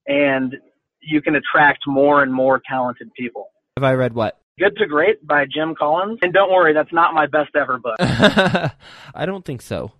and 0.06 0.54
you 1.00 1.20
can 1.20 1.36
attract 1.36 1.80
more 1.86 2.22
and 2.22 2.32
more 2.32 2.60
talented 2.68 3.10
people. 3.18 3.48
Have 3.76 3.84
I 3.84 3.94
read 3.94 4.14
what? 4.14 4.38
Good 4.58 4.76
to 4.78 4.86
Great 4.86 5.24
by 5.26 5.44
Jim 5.44 5.74
Collins. 5.78 6.18
And 6.22 6.32
don't 6.32 6.50
worry, 6.50 6.72
that's 6.72 6.92
not 6.92 7.12
my 7.12 7.26
best 7.26 7.50
ever 7.54 7.78
book. 7.78 7.96
I 8.00 9.26
don't 9.26 9.44
think 9.44 9.62
so. 9.62 9.92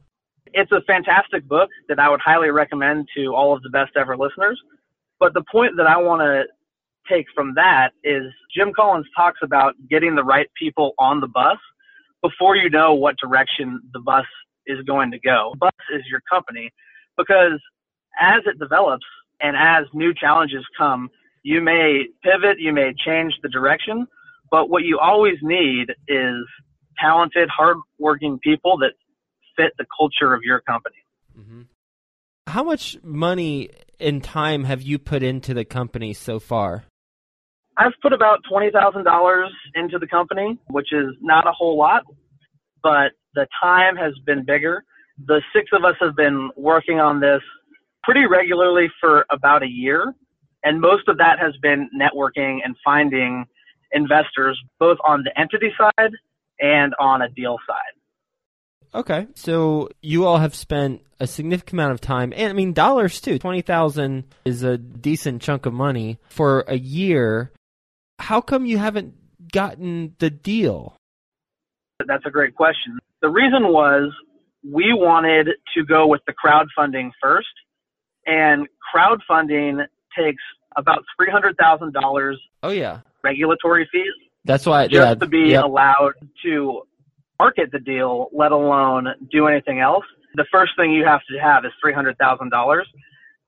It's 0.53 0.73
a 0.73 0.81
fantastic 0.87 1.47
book 1.49 1.71
that 1.89 1.99
I 1.99 2.09
would 2.09 2.21
highly 2.21 2.51
recommend 2.51 3.09
to 3.17 3.35
all 3.35 3.55
of 3.55 3.63
the 3.63 3.71
best 3.71 3.93
ever 3.97 4.17
listeners. 4.17 4.61
But 5.19 5.35
the 5.35 5.45
point 5.51 5.77
that 5.77 5.87
I 5.87 5.97
want 5.97 6.21
to 6.23 6.45
take 7.11 7.27
from 7.35 7.55
that 7.55 7.91
is 8.05 8.25
Jim 8.55 8.73
Collins 8.75 9.07
talks 9.17 9.41
about 9.43 9.75
getting 9.89 10.15
the 10.15 10.25
right 10.25 10.49
people 10.61 10.93
on 10.99 11.21
the 11.21 11.29
bus 11.29 11.59
before 12.23 12.57
you 12.57 12.71
know 12.71 12.95
what 12.95 13.17
direction 13.23 13.81
the 13.93 14.01
bus 14.01 14.25
is 14.67 14.83
going 14.87 15.11
to 15.13 15.19
go. 15.19 15.55
Bus 15.59 15.73
is 15.95 16.03
your 16.11 16.21
company 16.31 16.71
because 17.17 17.61
as 18.21 18.43
it 18.47 18.59
develops 18.59 19.05
and 19.41 19.57
as 19.57 19.85
new 19.93 20.13
challenges 20.15 20.65
come, 20.77 21.09
you 21.43 21.61
may 21.61 22.07
pivot, 22.25 22.59
you 22.59 22.73
may 22.73 22.93
change 23.05 23.35
the 23.43 23.49
direction, 23.49 24.07
but 24.51 24.69
what 24.69 24.83
you 24.83 24.99
always 24.99 25.37
need 25.43 25.91
is 26.09 26.45
talented, 26.99 27.49
hardworking 27.49 28.39
people 28.41 28.77
that 28.79 28.93
fit 29.57 29.73
the 29.79 29.87
culture 29.97 30.35
of 30.35 30.43
your 30.43 30.61
company. 30.61 30.97
Mm-hmm. 31.39 31.63
How 32.47 32.63
much 32.63 32.99
money 33.03 33.71
and 33.99 34.23
time 34.23 34.65
have 34.65 34.83
you 34.83 34.99
put 34.99 35.23
into 35.23 35.55
the 35.55 35.65
company 35.65 36.13
so 36.13 36.39
far? 36.39 36.85
I've 37.77 37.93
put 38.01 38.13
about 38.13 38.41
twenty 38.49 38.71
thousand 38.71 39.05
dollars 39.05 39.51
into 39.75 39.99
the 39.99 40.07
company, 40.07 40.59
which 40.69 40.93
is 40.93 41.15
not 41.21 41.47
a 41.47 41.53
whole 41.53 41.77
lot, 41.77 42.05
but 42.83 43.13
the 43.35 43.47
time 43.63 43.97
has 43.97 44.15
been 44.25 44.45
bigger. 44.45 44.85
The 45.27 45.43
six 45.55 45.71
of 45.73 45.85
us 45.85 45.97
have 46.01 46.17
been 46.17 46.51
working 46.57 47.01
on 47.01 47.21
this 47.21 47.43
pretty 48.03 48.27
regularly 48.27 48.89
for 49.01 49.27
about 49.31 49.63
a 49.63 49.69
year, 49.69 50.15
and 50.63 50.81
most 50.81 51.09
of 51.09 51.19
that 51.19 51.39
has 51.39 51.55
been 51.61 51.91
networking 51.95 52.61
and 52.65 52.77
finding 52.85 53.45
investors 53.93 54.61
both 54.79 54.99
on 55.05 55.23
the 55.25 55.39
entity 55.39 55.71
side 55.77 56.13
and 56.61 56.95
on 56.99 57.23
a 57.23 57.29
deal 57.31 57.59
side. 57.67 57.96
Okay, 58.95 59.27
so 59.35 59.89
you 60.03 60.27
all 60.27 60.39
have 60.39 60.55
spent 60.55 61.03
a 61.19 61.27
significant 61.27 61.75
amount 61.75 61.93
of 61.93 62.01
time, 62.01 62.33
and 62.35 62.51
I 62.51 62.53
mean 62.53 62.73
dollars 62.73 63.21
too. 63.21 63.39
Twenty 63.39 63.63
thousand 63.63 64.25
is 64.45 64.63
a 64.63 64.79
decent 64.79 65.43
chunk 65.43 65.67
of 65.67 65.73
money 65.73 66.19
for 66.29 66.61
a 66.69 66.77
year 66.77 67.53
how 68.19 68.41
come 68.41 68.67
you 68.67 68.79
haven't 68.79 69.15
gotten 69.53 70.15
the 70.19 70.31
deal? 70.31 70.97
That's 72.07 72.25
a 72.27 72.31
great 72.31 72.55
question. 72.55 72.99
The 73.23 73.29
reason 73.29 73.69
was 73.69 74.13
we 74.65 74.93
wanted 74.93 75.49
to 75.77 75.85
go 75.85 76.07
with 76.07 76.21
the 76.27 76.35
crowdfunding 76.35 77.11
first, 77.23 77.47
and 78.27 78.67
crowdfunding 78.95 79.87
takes 80.17 80.43
about 80.77 81.05
three 81.17 81.31
hundred 81.31 81.57
thousand 81.57 81.93
dollars. 81.93 82.41
Oh 82.63 82.71
yeah, 82.71 83.01
regulatory 83.23 83.89
fees. 83.91 84.13
That's 84.45 84.67
why 84.67 84.87
just 84.89 84.95
yeah, 84.95 85.15
to 85.15 85.27
be 85.27 85.51
yep. 85.51 85.65
allowed 85.65 86.13
to 86.45 86.83
market 87.39 87.71
the 87.73 87.79
deal, 87.79 88.29
let 88.33 88.53
alone 88.53 89.09
do 89.31 89.47
anything 89.47 89.81
else. 89.81 90.05
The 90.35 90.47
first 90.53 90.73
thing 90.77 90.93
you 90.93 91.05
have 91.05 91.21
to 91.31 91.39
have 91.39 91.65
is 91.65 91.73
three 91.83 91.93
hundred 91.93 92.19
thousand 92.19 92.51
dollars, 92.51 92.89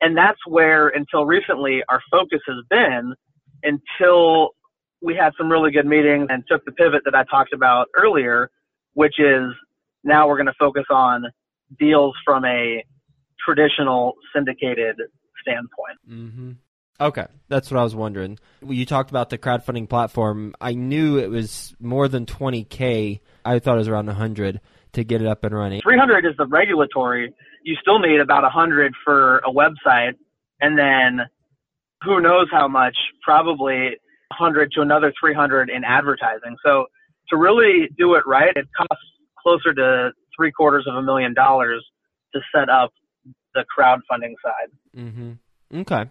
and 0.01 0.17
that's 0.17 0.39
where 0.47 0.89
until 0.89 1.27
recently 1.27 1.83
our 1.89 2.01
focus 2.11 2.41
has 2.47 2.65
been 2.71 3.15
until 3.63 4.51
we 5.01 5.15
had 5.15 5.33
some 5.39 5.51
really 5.51 5.71
good 5.71 5.87
meetings 5.87 6.27
and 6.31 6.43
took 6.49 6.65
the 6.65 6.73
pivot 6.73 7.03
that 7.05 7.15
I 7.15 7.25
talked 7.25 7.53
about 7.53 7.87
earlier, 7.97 8.51
which 8.95 9.19
is 9.19 9.53
now 10.05 10.29
we're 10.29 10.37
going 10.37 10.47
to 10.47 10.55
focus 10.59 10.85
on 10.91 11.25
deals 11.79 12.15
from 12.25 12.45
a 12.45 12.85
traditional 13.45 14.15
syndicated 14.35 14.97
standpoint. 15.43 15.99
Mm-hmm. 16.09 16.53
Okay, 17.01 17.27
that's 17.49 17.71
what 17.71 17.79
I 17.79 17.85
was 17.85 17.95
wondering. 17.95 18.39
You 18.67 18.85
talked 18.85 19.11
about 19.11 19.31
the 19.31 19.39
crowdfunding 19.39 19.89
platform. 19.89 20.55
I 20.61 20.75
knew 20.75 21.19
it 21.19 21.31
was 21.31 21.75
more 21.79 22.09
than 22.09 22.27
20k. 22.27 23.21
I 23.45 23.59
thought 23.61 23.75
it 23.75 23.79
was 23.79 23.89
around 23.89 24.07
100 24.07 24.61
to 24.95 25.05
get 25.05 25.23
it 25.23 25.29
up 25.29 25.45
and 25.45 25.55
running. 25.55 25.81
300 25.81 26.27
is 26.27 26.37
the 26.37 26.47
regulatory. 26.47 27.33
You 27.63 27.77
still 27.81 28.01
need 28.01 28.21
about 28.21 28.43
100 28.43 28.95
for 29.05 29.39
a 29.39 29.51
website, 29.53 30.15
and 30.61 30.77
then 30.77 31.27
who 32.03 32.21
knows 32.21 32.49
how 32.51 32.67
much? 32.67 32.97
Probably 33.23 33.97
100 34.31 34.73
to 34.73 34.81
another 34.81 35.13
300 35.21 35.71
in 35.71 35.85
advertising. 35.85 36.57
So 36.65 36.87
to 37.31 37.37
really 37.37 37.89
do 37.97 38.15
it 38.15 38.25
right, 38.27 38.57
it 38.57 38.67
costs 38.77 39.05
closer 39.41 39.73
to 39.75 40.11
three 40.37 40.51
quarters 40.51 40.87
of 40.89 40.97
a 40.97 41.03
million 41.03 41.35
dollars 41.35 41.85
to 42.35 42.41
set 42.55 42.69
up 42.69 42.93
the 43.55 43.65
crowdfunding 43.79 44.35
side. 44.43 44.71
Mm-hmm. 44.97 45.81
Okay. 45.81 46.05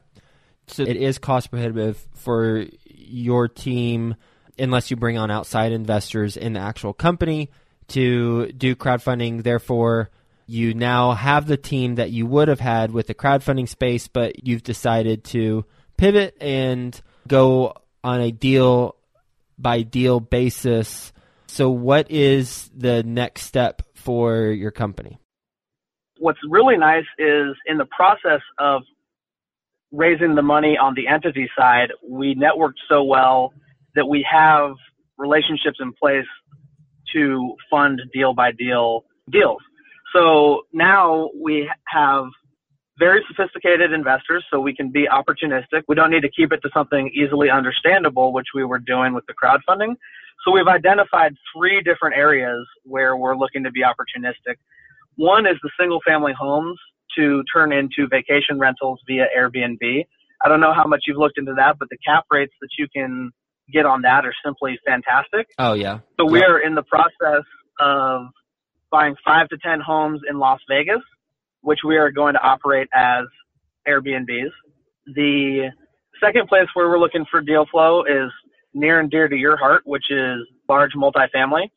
So 0.68 0.84
it 0.84 0.98
is 0.98 1.18
cost 1.18 1.50
prohibitive 1.50 1.98
for 2.16 2.66
your 2.86 3.48
team 3.48 4.16
unless 4.60 4.92
you 4.92 4.98
bring 4.98 5.18
on 5.18 5.32
outside 5.32 5.72
investors 5.72 6.36
in 6.36 6.54
the 6.54 6.60
actual 6.60 6.94
company 6.94 7.50
to 7.90 8.52
do 8.52 8.76
crowdfunding. 8.76 9.44
Therefore, 9.44 10.10
you 10.46 10.74
now 10.74 11.12
have 11.12 11.48
the 11.48 11.58
team 11.58 11.96
that 11.96 12.12
you 12.12 12.26
would 12.26 12.48
have 12.48 12.60
had 12.60 12.92
with 12.92 13.08
the 13.08 13.14
crowdfunding 13.14 13.68
space, 13.68 14.08
but 14.08 14.48
you've 14.48 14.64
decided 14.64 15.24
to 15.26 15.66
pivot 15.98 16.36
and 16.42 17.00
go 17.28 17.74
on 18.04 18.22
a 18.22 18.32
deal 18.32 18.96
by 19.58 19.82
deal 19.82 20.20
basis. 20.20 21.12
So, 21.48 21.70
what 21.70 22.12
is 22.12 22.70
the 22.76 23.04
next 23.04 23.44
step 23.44 23.82
for 23.94 24.46
your 24.46 24.72
company? 24.72 25.18
What's 26.20 26.40
really 26.50 26.78
nice 26.78 27.06
is 27.18 27.56
in 27.66 27.78
the 27.78 27.86
process 27.86 28.42
of 28.58 28.84
raising 29.92 30.36
the 30.36 30.42
money 30.42 30.78
on 30.78 30.94
the 30.96 31.08
entity 31.08 31.50
side, 31.58 31.90
we 32.08 32.36
networked 32.36 32.80
so 32.90 33.04
well 33.04 33.54
that 33.96 34.06
we 34.06 34.26
have 34.30 34.74
relationships 35.18 35.78
in 35.80 35.94
place 35.94 36.26
to 37.14 37.56
fund 37.70 38.02
deal 38.14 38.34
by 38.34 38.52
deal 38.52 39.06
deals. 39.32 39.62
So 40.14 40.64
now 40.74 41.30
we 41.42 41.70
have 41.88 42.26
very 43.00 43.24
sophisticated 43.28 43.92
investors, 43.92 44.44
so 44.52 44.60
we 44.60 44.76
can 44.76 44.92
be 44.92 45.08
opportunistic. 45.08 45.84
We 45.88 45.96
don't 45.96 46.10
need 46.10 46.22
to 46.22 46.32
keep 46.36 46.52
it 46.52 46.62
to 46.64 46.70
something 46.74 47.12
easily 47.14 47.50
understandable, 47.50 48.34
which 48.34 48.48
we 48.56 48.66
were 48.66 48.80
doing 48.80 49.14
with 49.14 49.26
the 49.28 49.34
crowdfunding. 49.34 49.96
So 50.44 50.52
we've 50.52 50.68
identified 50.68 51.36
three 51.56 51.82
different 51.82 52.16
areas 52.16 52.66
where 52.84 53.16
we're 53.16 53.36
looking 53.36 53.64
to 53.64 53.72
be 53.72 53.82
opportunistic. 53.82 54.56
One 55.16 55.46
is 55.46 55.58
the 55.62 55.70
single 55.80 56.00
family 56.08 56.34
homes 56.38 56.80
to 57.18 57.44
turn 57.54 57.72
into 57.72 58.08
vacation 58.10 58.60
rentals 58.60 59.00
via 59.08 59.26
Airbnb. 59.38 60.06
I 60.44 60.50
don't 60.50 60.62
know 60.62 60.74
how 60.74 60.88
much 60.88 61.02
you've 61.08 61.18
looked 61.18 61.38
into 61.38 61.54
that, 61.56 61.78
but 61.80 61.90
the 61.90 61.98
cap 62.06 62.26
rates 62.32 62.54
that 62.62 62.70
you 62.78 62.88
can 62.96 63.32
get 63.74 63.86
on 63.86 64.04
that 64.04 64.26
are 64.26 64.34
simply 64.46 64.80
fantastic. 64.86 65.48
Oh 65.60 65.74
yeah. 65.74 66.00
So 66.20 66.26
we 66.26 66.42
are 66.42 66.60
in 66.60 66.76
the 66.76 66.84
process 66.84 67.44
of 67.80 68.28
buying 68.92 69.16
five 69.26 69.50
to 69.50 69.58
ten 69.58 69.80
homes 69.82 70.22
in 70.30 70.40
Las 70.40 70.60
Vegas 70.70 71.02
which 71.68 71.80
we 71.86 71.98
are 71.98 72.12
going 72.12 72.34
to 72.34 72.42
operate 72.42 72.88
as 72.96 73.26
Airbnbs. 73.88 74.52
The 75.08 75.70
second 76.24 76.48
place 76.48 76.68
where 76.74 76.88
we're 76.88 76.98
looking 76.98 77.26
for 77.30 77.42
deal 77.42 77.66
flow 77.70 78.04
is 78.04 78.32
near 78.74 79.02
and 79.02 79.12
dear 79.12 79.28
to 79.28 79.36
your 79.36 79.58
heart, 79.58 79.82
which 79.86 80.06
is 80.10 80.40
large 80.70 80.92
multifamily. 80.96 81.70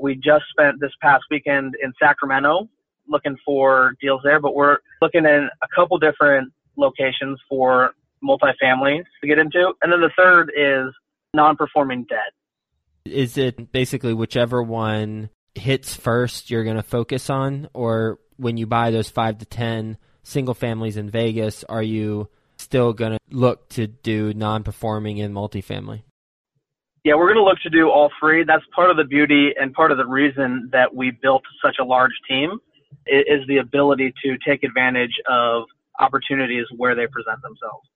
We 0.00 0.14
just 0.14 0.44
spent 0.50 0.80
this 0.80 0.92
past 1.02 1.24
weekend 1.30 1.74
in 1.82 1.92
Sacramento 2.02 2.68
looking 3.08 3.36
for 3.44 3.94
deals 4.00 4.20
there, 4.24 4.40
but 4.40 4.54
we're 4.54 4.78
looking 5.00 5.24
in 5.24 5.48
a 5.62 5.66
couple 5.74 5.98
different 5.98 6.52
locations 6.76 7.38
for 7.48 7.90
multifamily 8.22 9.02
to 9.20 9.28
get 9.28 9.38
into. 9.38 9.72
And 9.82 9.92
then 9.92 10.00
the 10.00 10.10
third 10.16 10.50
is 10.56 10.92
non-performing 11.34 12.06
debt. 12.08 12.32
Is 13.04 13.36
it 13.36 13.70
basically 13.70 14.14
whichever 14.14 14.62
one 14.62 15.30
hits 15.54 15.94
first 15.94 16.50
you're 16.50 16.64
going 16.64 16.76
to 16.76 16.82
focus 16.82 17.30
on 17.30 17.68
or 17.74 18.18
when 18.36 18.56
you 18.56 18.66
buy 18.66 18.90
those 18.90 19.08
five 19.08 19.38
to 19.38 19.44
ten 19.44 19.96
single 20.22 20.54
families 20.54 20.96
in 20.96 21.10
Vegas, 21.10 21.64
are 21.64 21.82
you 21.82 22.28
still 22.56 22.92
going 22.92 23.12
to 23.12 23.18
look 23.30 23.68
to 23.70 23.86
do 23.86 24.32
non-performing 24.34 25.18
in 25.18 25.32
multifamily? 25.32 26.02
Yeah, 27.04 27.16
we're 27.16 27.32
going 27.32 27.36
to 27.36 27.44
look 27.44 27.58
to 27.62 27.70
do 27.70 27.90
all 27.90 28.10
three. 28.18 28.44
That's 28.44 28.64
part 28.74 28.90
of 28.90 28.96
the 28.96 29.04
beauty 29.04 29.50
and 29.60 29.74
part 29.74 29.92
of 29.92 29.98
the 29.98 30.06
reason 30.06 30.70
that 30.72 30.94
we 30.94 31.10
built 31.10 31.42
such 31.62 31.76
a 31.78 31.84
large 31.84 32.12
team 32.28 32.58
is 33.06 33.46
the 33.48 33.58
ability 33.58 34.12
to 34.24 34.36
take 34.46 34.62
advantage 34.62 35.12
of 35.30 35.64
opportunities 35.98 36.66
where 36.76 36.94
they 36.94 37.06
present 37.06 37.40
themselves. 37.42 37.88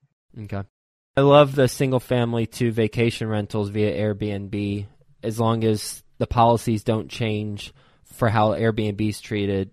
Okay. 0.45 0.69
I 1.17 1.21
love 1.23 1.55
the 1.55 1.67
single 1.67 2.01
family 2.01 2.47
to 2.47 2.71
vacation 2.71 3.29
rentals 3.29 3.71
via 3.71 3.93
Airbnb 3.93 4.87
as 5.23 5.41
long 5.41 5.65
as 5.65 6.03
the 6.19 6.29
policies 6.29 6.85
don't 6.85 7.09
change 7.09 7.73
for 8.05 8.29
how 8.29 8.51
Airbnb 8.51 9.09
is 9.09 9.21
treated 9.21 9.71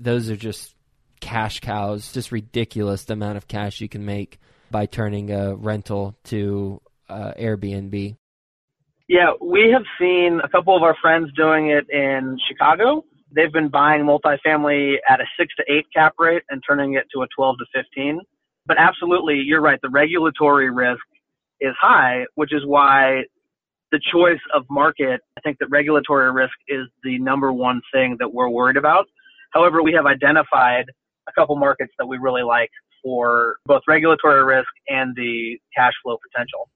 those 0.00 0.30
are 0.30 0.36
just 0.36 0.74
cash 1.20 1.60
cows, 1.60 2.12
just 2.12 2.32
ridiculous 2.32 3.04
the 3.04 3.12
amount 3.12 3.36
of 3.36 3.46
cash 3.46 3.80
you 3.80 3.88
can 3.88 4.04
make 4.04 4.40
by 4.70 4.86
turning 4.86 5.30
a 5.30 5.54
rental 5.54 6.16
to 6.24 6.80
uh, 7.08 7.32
Airbnb. 7.38 8.16
Yeah, 9.06 9.32
we 9.40 9.70
have 9.72 9.82
seen 9.98 10.40
a 10.42 10.48
couple 10.48 10.76
of 10.76 10.82
our 10.82 10.96
friends 11.02 11.30
doing 11.36 11.70
it 11.70 11.90
in 11.90 12.38
Chicago. 12.48 13.04
They've 13.34 13.52
been 13.52 13.68
buying 13.68 14.02
multifamily 14.02 14.96
at 15.08 15.20
a 15.20 15.24
six 15.38 15.54
to 15.56 15.64
eight 15.72 15.86
cap 15.94 16.14
rate 16.18 16.42
and 16.50 16.62
turning 16.66 16.94
it 16.94 17.04
to 17.14 17.22
a 17.22 17.26
12 17.36 17.56
to 17.58 17.82
15. 17.82 18.20
But 18.66 18.76
absolutely, 18.78 19.36
you're 19.36 19.60
right. 19.60 19.78
The 19.82 19.88
regulatory 19.88 20.70
risk 20.70 21.02
is 21.60 21.74
high, 21.80 22.26
which 22.34 22.52
is 22.52 22.62
why 22.66 23.22
the 23.92 24.00
choice 24.12 24.40
of 24.54 24.64
market, 24.70 25.20
I 25.36 25.40
think 25.40 25.58
that 25.58 25.68
regulatory 25.70 26.30
risk 26.32 26.54
is 26.68 26.86
the 27.02 27.18
number 27.18 27.52
one 27.52 27.82
thing 27.92 28.16
that 28.20 28.32
we're 28.32 28.48
worried 28.48 28.76
about. 28.76 29.06
However, 29.50 29.82
we 29.82 29.92
have 29.92 30.06
identified 30.06 30.86
a 31.28 31.32
couple 31.32 31.56
markets 31.56 31.92
that 31.98 32.06
we 32.06 32.18
really 32.18 32.42
like 32.42 32.70
for 33.02 33.56
both 33.66 33.82
regulatory 33.88 34.44
risk 34.44 34.68
and 34.88 35.14
the 35.16 35.58
cash 35.76 35.92
flow 36.02 36.18
potential. 36.30 36.68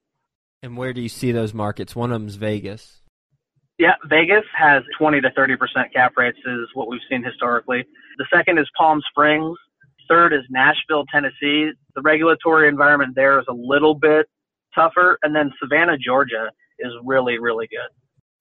And 0.61 0.75
where 0.75 0.93
do 0.93 1.01
you 1.01 1.09
see 1.09 1.31
those 1.31 1.53
markets? 1.53 1.95
One 1.95 2.11
of 2.11 2.21
them's 2.21 2.35
Vegas. 2.35 3.01
Yeah, 3.77 3.93
Vegas 4.05 4.45
has 4.57 4.83
20 4.97 5.21
to 5.21 5.29
30% 5.31 5.57
cap 5.93 6.13
rates 6.15 6.37
is 6.45 6.67
what 6.73 6.87
we've 6.87 7.01
seen 7.09 7.23
historically. 7.23 7.83
The 8.17 8.25
second 8.33 8.57
is 8.57 8.69
Palm 8.77 9.01
Springs. 9.09 9.57
Third 10.09 10.33
is 10.33 10.41
Nashville, 10.49 11.03
Tennessee. 11.11 11.71
The 11.95 12.01
regulatory 12.01 12.69
environment 12.69 13.15
there 13.15 13.39
is 13.39 13.45
a 13.49 13.53
little 13.53 13.95
bit 13.95 14.27
tougher. 14.73 15.17
And 15.23 15.35
then 15.35 15.51
Savannah, 15.61 15.97
Georgia 15.97 16.51
is 16.79 16.91
really, 17.03 17.37
really 17.37 17.67
good. 17.67 17.89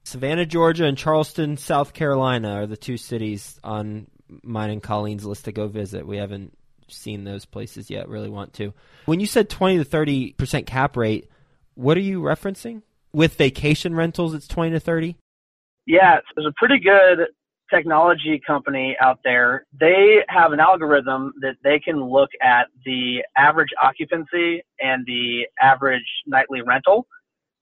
Savannah, 0.05 0.47
Georgia, 0.47 0.85
and 0.85 0.99
Charleston, 0.99 1.57
South 1.57 1.95
Carolina 1.95 2.57
are 2.57 2.67
the 2.67 2.77
two 2.77 2.97
cities 2.97 3.59
on 3.65 4.07
mine 4.43 4.71
and 4.71 4.83
Colleen's 4.83 5.25
list 5.25 5.47
to 5.47 5.53
go 5.53 5.67
visit. 5.67 6.07
We 6.07 6.19
haven't 6.19 6.57
seen 6.89 7.25
those 7.25 7.47
places 7.47 7.91
yet. 7.91 8.09
Really 8.09 8.29
want 8.29 8.53
to. 8.55 8.73
When 9.07 9.21
you 9.21 9.27
said 9.27 9.49
20 9.49 9.79
to 9.79 9.85
30 9.85 10.33
percent 10.33 10.67
cap 10.67 10.97
rate, 10.97 11.31
what 11.75 11.97
are 11.97 12.01
you 12.01 12.21
referencing? 12.21 12.83
With 13.13 13.37
vacation 13.37 13.95
rentals, 13.95 14.35
it's 14.35 14.49
20 14.49 14.73
to 14.73 14.81
30. 14.81 15.17
Yeah, 15.87 16.19
there's 16.35 16.47
a 16.47 16.55
pretty 16.57 16.79
good 16.79 17.27
technology 17.73 18.41
company 18.47 18.97
out 19.01 19.19
there. 19.25 19.67
They 19.79 20.25
have 20.29 20.53
an 20.53 20.61
algorithm 20.61 21.33
that 21.41 21.57
they 21.63 21.79
can 21.79 22.03
look 22.03 22.31
at 22.43 22.69
the 22.85 23.25
average 23.37 23.71
occupancy 23.83 24.63
and 24.81 25.05
the 25.07 25.47
average 25.61 26.05
nightly 26.27 26.63
rental. 26.63 27.07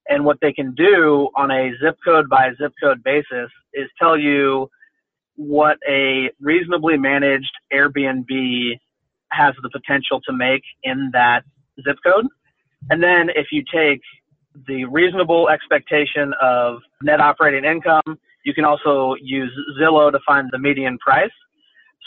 And 0.08 0.24
what 0.24 0.38
they 0.40 0.52
can 0.52 0.74
do 0.74 1.30
on 1.36 1.50
a 1.50 1.70
zip 1.82 1.96
code 2.04 2.28
by 2.28 2.50
zip 2.60 2.72
code 2.82 3.02
basis 3.04 3.50
is 3.72 3.88
tell 4.00 4.18
you 4.18 4.68
what 5.36 5.78
a 5.88 6.30
reasonably 6.40 6.98
managed 6.98 7.52
Airbnb 7.72 8.78
has 9.30 9.54
the 9.62 9.70
potential 9.70 10.20
to 10.26 10.32
make 10.32 10.62
in 10.82 11.10
that 11.12 11.42
zip 11.84 11.96
code. 12.04 12.26
And 12.90 13.02
then 13.02 13.30
if 13.34 13.46
you 13.52 13.62
take 13.72 14.00
the 14.66 14.84
reasonable 14.84 15.48
expectation 15.48 16.32
of 16.40 16.78
net 17.02 17.20
operating 17.20 17.64
income, 17.64 18.18
you 18.44 18.54
can 18.54 18.64
also 18.64 19.14
use 19.20 19.52
Zillow 19.80 20.10
to 20.10 20.18
find 20.26 20.48
the 20.50 20.58
median 20.58 20.98
price. 20.98 21.30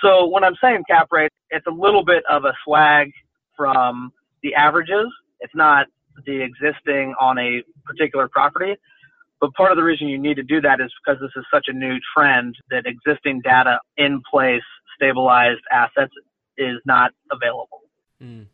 So 0.01 0.27
when 0.27 0.43
I'm 0.43 0.55
saying 0.61 0.83
cap 0.89 1.07
rate, 1.11 1.31
it's 1.49 1.65
a 1.67 1.71
little 1.71 2.03
bit 2.03 2.23
of 2.29 2.43
a 2.43 2.53
swag 2.63 3.11
from 3.55 4.11
the 4.43 4.53
averages. 4.53 5.07
It's 5.39 5.55
not 5.55 5.87
the 6.25 6.41
existing 6.41 7.13
on 7.19 7.37
a 7.37 7.63
particular 7.85 8.27
property. 8.27 8.75
But 9.41 9.53
part 9.53 9.71
of 9.71 9.77
the 9.77 9.83
reason 9.83 10.07
you 10.07 10.17
need 10.17 10.35
to 10.35 10.43
do 10.43 10.61
that 10.61 10.79
is 10.79 10.91
because 11.03 11.21
this 11.21 11.31
is 11.35 11.45
such 11.53 11.65
a 11.67 11.73
new 11.73 11.97
trend 12.15 12.55
that 12.69 12.85
existing 12.85 13.41
data 13.43 13.79
in 13.97 14.21
place, 14.29 14.63
stabilized 14.95 15.61
assets 15.71 16.13
is 16.57 16.77
not 16.85 17.11
available. 17.31 17.81
Mm. 18.21 18.47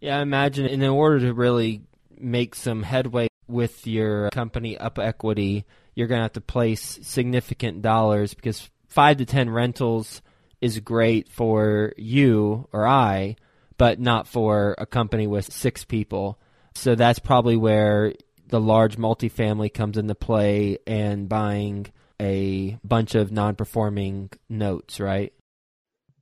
Yeah, 0.00 0.18
I 0.18 0.22
imagine 0.22 0.66
in 0.66 0.82
order 0.82 1.20
to 1.20 1.34
really 1.34 1.82
make 2.18 2.54
some 2.54 2.82
headway 2.82 3.28
with 3.48 3.86
your 3.86 4.30
company 4.30 4.76
up 4.76 4.98
equity, 4.98 5.64
you're 5.94 6.08
going 6.08 6.18
to 6.18 6.24
have 6.24 6.32
to 6.32 6.40
place 6.40 6.98
significant 7.02 7.82
dollars 7.82 8.34
because 8.34 8.68
five 8.88 9.18
to 9.18 9.24
10 9.24 9.50
rentals 9.50 10.22
is 10.60 10.80
great 10.80 11.28
for 11.28 11.92
you 11.96 12.68
or 12.72 12.86
I, 12.86 13.36
but 13.78 14.00
not 14.00 14.26
for 14.26 14.74
a 14.78 14.86
company 14.86 15.26
with 15.26 15.52
six 15.52 15.84
people. 15.84 16.38
So 16.74 16.94
that's 16.94 17.18
probably 17.18 17.56
where 17.56 18.14
the 18.48 18.60
large 18.60 18.96
multifamily 18.96 19.72
comes 19.72 19.98
into 19.98 20.14
play 20.14 20.78
and 20.86 21.28
buying 21.28 21.86
a 22.20 22.78
bunch 22.84 23.14
of 23.14 23.32
non 23.32 23.54
performing 23.56 24.30
notes, 24.48 25.00
right? 25.00 25.32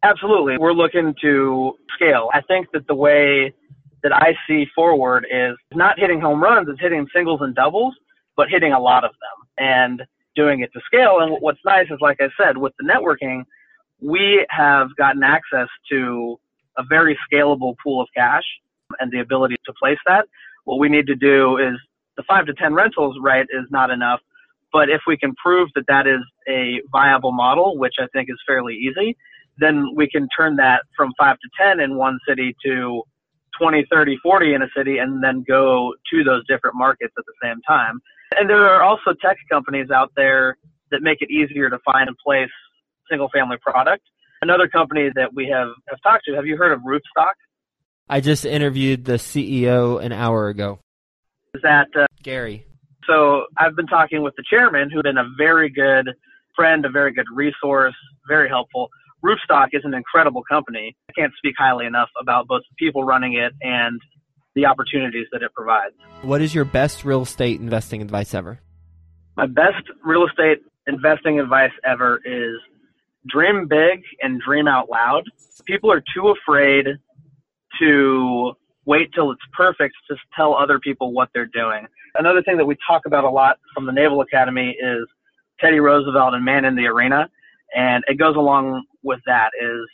Absolutely. 0.03 0.57
We're 0.59 0.73
looking 0.73 1.15
to 1.23 1.73
scale. 1.95 2.29
I 2.33 2.41
think 2.43 2.69
that 2.73 2.87
the 2.87 2.95
way 2.95 3.55
that 4.05 4.13
I 4.15 4.37
see 4.47 4.67
forward 4.75 5.27
is 5.31 5.57
not 5.73 5.99
hitting 5.99 6.21
home 6.21 6.41
runs, 6.41 6.69
it's 6.69 6.81
hitting 6.81 7.09
singles 7.13 7.41
and 7.43 7.55
doubles, 7.55 7.95
but 8.37 8.49
hitting 8.51 8.73
a 8.73 8.79
lot 8.79 9.03
of 9.03 9.11
them 9.13 9.49
and 9.59 10.03
doing 10.37 10.61
it 10.61 10.71
to 10.75 10.81
scale. 10.87 11.21
And 11.21 11.37
what's 11.41 11.59
nice 11.65 11.87
is, 11.91 11.99
like 12.01 12.19
I 12.21 12.29
said, 12.39 12.59
with 12.59 12.75
the 12.79 12.87
networking, 12.87 13.45
we 14.01 14.47
have 14.51 14.89
gotten 14.97 15.25
access 15.25 15.69
to 15.91 16.39
a 16.77 16.83
very 16.89 17.19
scalable 17.33 17.75
pool 17.83 18.03
of 18.03 18.09
cash 18.15 18.45
and 19.01 19.11
the 19.11 19.21
ability 19.21 19.57
to 19.65 19.73
place 19.81 19.99
that. 20.07 20.27
What 20.65 20.79
we 20.79 20.89
need 20.89 21.07
to 21.07 21.17
do 21.17 21.57
is 21.57 21.79
the 22.17 22.25
five 22.29 22.47
to 22.47 22.55
10 22.55 22.75
rentals, 22.75 23.17
right, 23.23 23.47
is 23.51 23.67
not 23.71 23.91
enough. 23.91 24.21
But 24.73 24.91
if 24.91 25.03
we 25.07 25.17
can 25.17 25.35
prove 25.43 25.69
that 25.77 25.85
that 25.89 26.07
is 26.07 26.21
a 26.49 26.83
viable 26.93 27.33
model, 27.33 27.79
which 27.79 27.95
I 27.99 28.07
think 28.13 28.29
is 28.29 28.37
fairly 28.47 28.75
easy, 28.75 29.17
then 29.57 29.95
we 29.95 30.11
can 30.11 30.29
turn 30.37 30.57
that 30.57 30.83
from 30.97 31.13
five 31.17 31.37
to 31.39 31.49
10 31.59 31.81
in 31.81 31.97
one 31.97 32.19
city 32.29 32.57
to 32.67 33.03
20, 33.61 33.87
30, 33.91 34.19
40 34.23 34.55
in 34.55 34.63
a 34.63 34.67
city 34.77 34.99
and 34.99 35.23
then 35.23 35.45
go 35.47 35.95
to 36.13 36.25
those 36.25 36.47
different 36.47 36.77
markets 36.77 37.15
at 37.17 37.25
the 37.27 37.35
same 37.43 37.61
time. 37.67 38.01
And 38.37 38.49
there 38.49 38.67
are 38.67 38.83
also 38.83 39.13
tech 39.21 39.37
companies 39.51 39.91
out 39.91 40.13
there 40.17 40.57
that 40.91 41.03
make 41.03 41.19
it 41.21 41.31
easier 41.31 41.71
to 41.71 41.79
find 41.85 42.09
and 42.09 42.17
place 42.25 42.51
single 43.11 43.29
family 43.33 43.57
product. 43.61 44.03
Another 44.43 44.69
company 44.69 45.11
that 45.15 45.35
we 45.35 45.49
have, 45.49 45.69
have 45.89 46.01
talked 46.03 46.25
to, 46.27 46.35
have 46.35 46.47
you 46.47 46.57
heard 46.57 46.73
of 46.73 46.81
Roofstock? 46.81 47.35
I 48.09 48.21
just 48.21 48.45
interviewed 48.45 49.05
the 49.05 49.15
CEO 49.15 50.03
an 50.03 50.13
hour 50.13 50.49
ago. 50.49 50.81
Is 51.55 51.63
that 51.63 51.89
uh, 51.99 52.07
Gary? 52.23 52.67
So 53.07 53.45
I've 53.57 53.77
been 53.77 53.87
talking 53.87 54.23
with 54.23 54.35
the 54.37 54.45
chairman, 54.49 54.91
who's 54.91 55.03
been 55.03 55.19
a 55.19 55.29
very 55.39 55.71
good 55.71 56.11
friend, 56.55 56.85
a 56.85 56.91
very 56.91 57.13
good 57.13 57.27
resource, 57.33 57.95
very 58.29 58.49
helpful. 58.49 58.89
Roofstock 59.25 59.69
is 59.73 59.83
an 59.85 59.95
incredible 59.95 60.43
company. 60.43 60.95
I 61.09 61.13
can't 61.19 61.33
speak 61.39 61.55
highly 61.59 61.87
enough 61.87 62.11
about 62.21 62.47
both 62.47 62.63
the 62.69 62.75
people 62.79 63.05
running 63.05 63.35
it 63.35 63.53
and 63.63 64.01
the 64.55 64.67
opportunities 64.67 65.27
that 65.33 65.43
it 65.43 65.53
provides. 65.55 65.95
What 66.23 66.43
is 66.43 66.55
your 66.55 66.67
best 66.67 67.05
real 67.05 67.23
estate 67.23 67.61
investing 67.61 68.03
advice 68.03 68.35
ever? 68.35 68.61
My 69.37 69.47
best 69.47 69.83
real 70.05 70.27
estate 70.27 70.59
investing 70.87 71.41
advice 71.41 71.73
ever 71.85 72.21
is 72.25 72.61
dream 73.27 73.67
big 73.67 74.03
and 74.21 74.41
dream 74.41 74.69
out 74.69 74.91
loud. 74.91 75.25
People 75.65 75.91
are 75.91 76.03
too 76.15 76.29
afraid 76.29 76.87
to 77.81 78.53
wait 78.85 79.11
till 79.15 79.31
it's 79.33 79.41
perfect 79.57 79.95
to 80.11 80.17
tell 80.37 80.55
other 80.55 80.79
people 80.79 81.13
what 81.13 81.31
they're 81.35 81.47
doing. 81.47 81.87
Another 82.17 82.43
thing 82.43 82.59
that 82.59 82.67
we 82.67 82.77
talk 82.87 83.03
about 83.07 83.25
a 83.25 83.31
lot 83.31 83.57
from 83.73 83.87
the 83.87 83.93
Naval 83.93 84.21
Academy 84.21 84.77
is 84.79 85.09
Teddy 85.59 85.81
Roosevelt 85.81 86.35
and 86.35 86.45
Man 86.45 86.65
in 86.65 86.77
the 86.77 86.87
Arena. 86.87 87.29
And 87.75 88.05
it 88.07 88.19
goes 88.19 88.37
along 88.37 88.85
with 89.03 89.21
that 89.27 89.51
is 89.61 89.89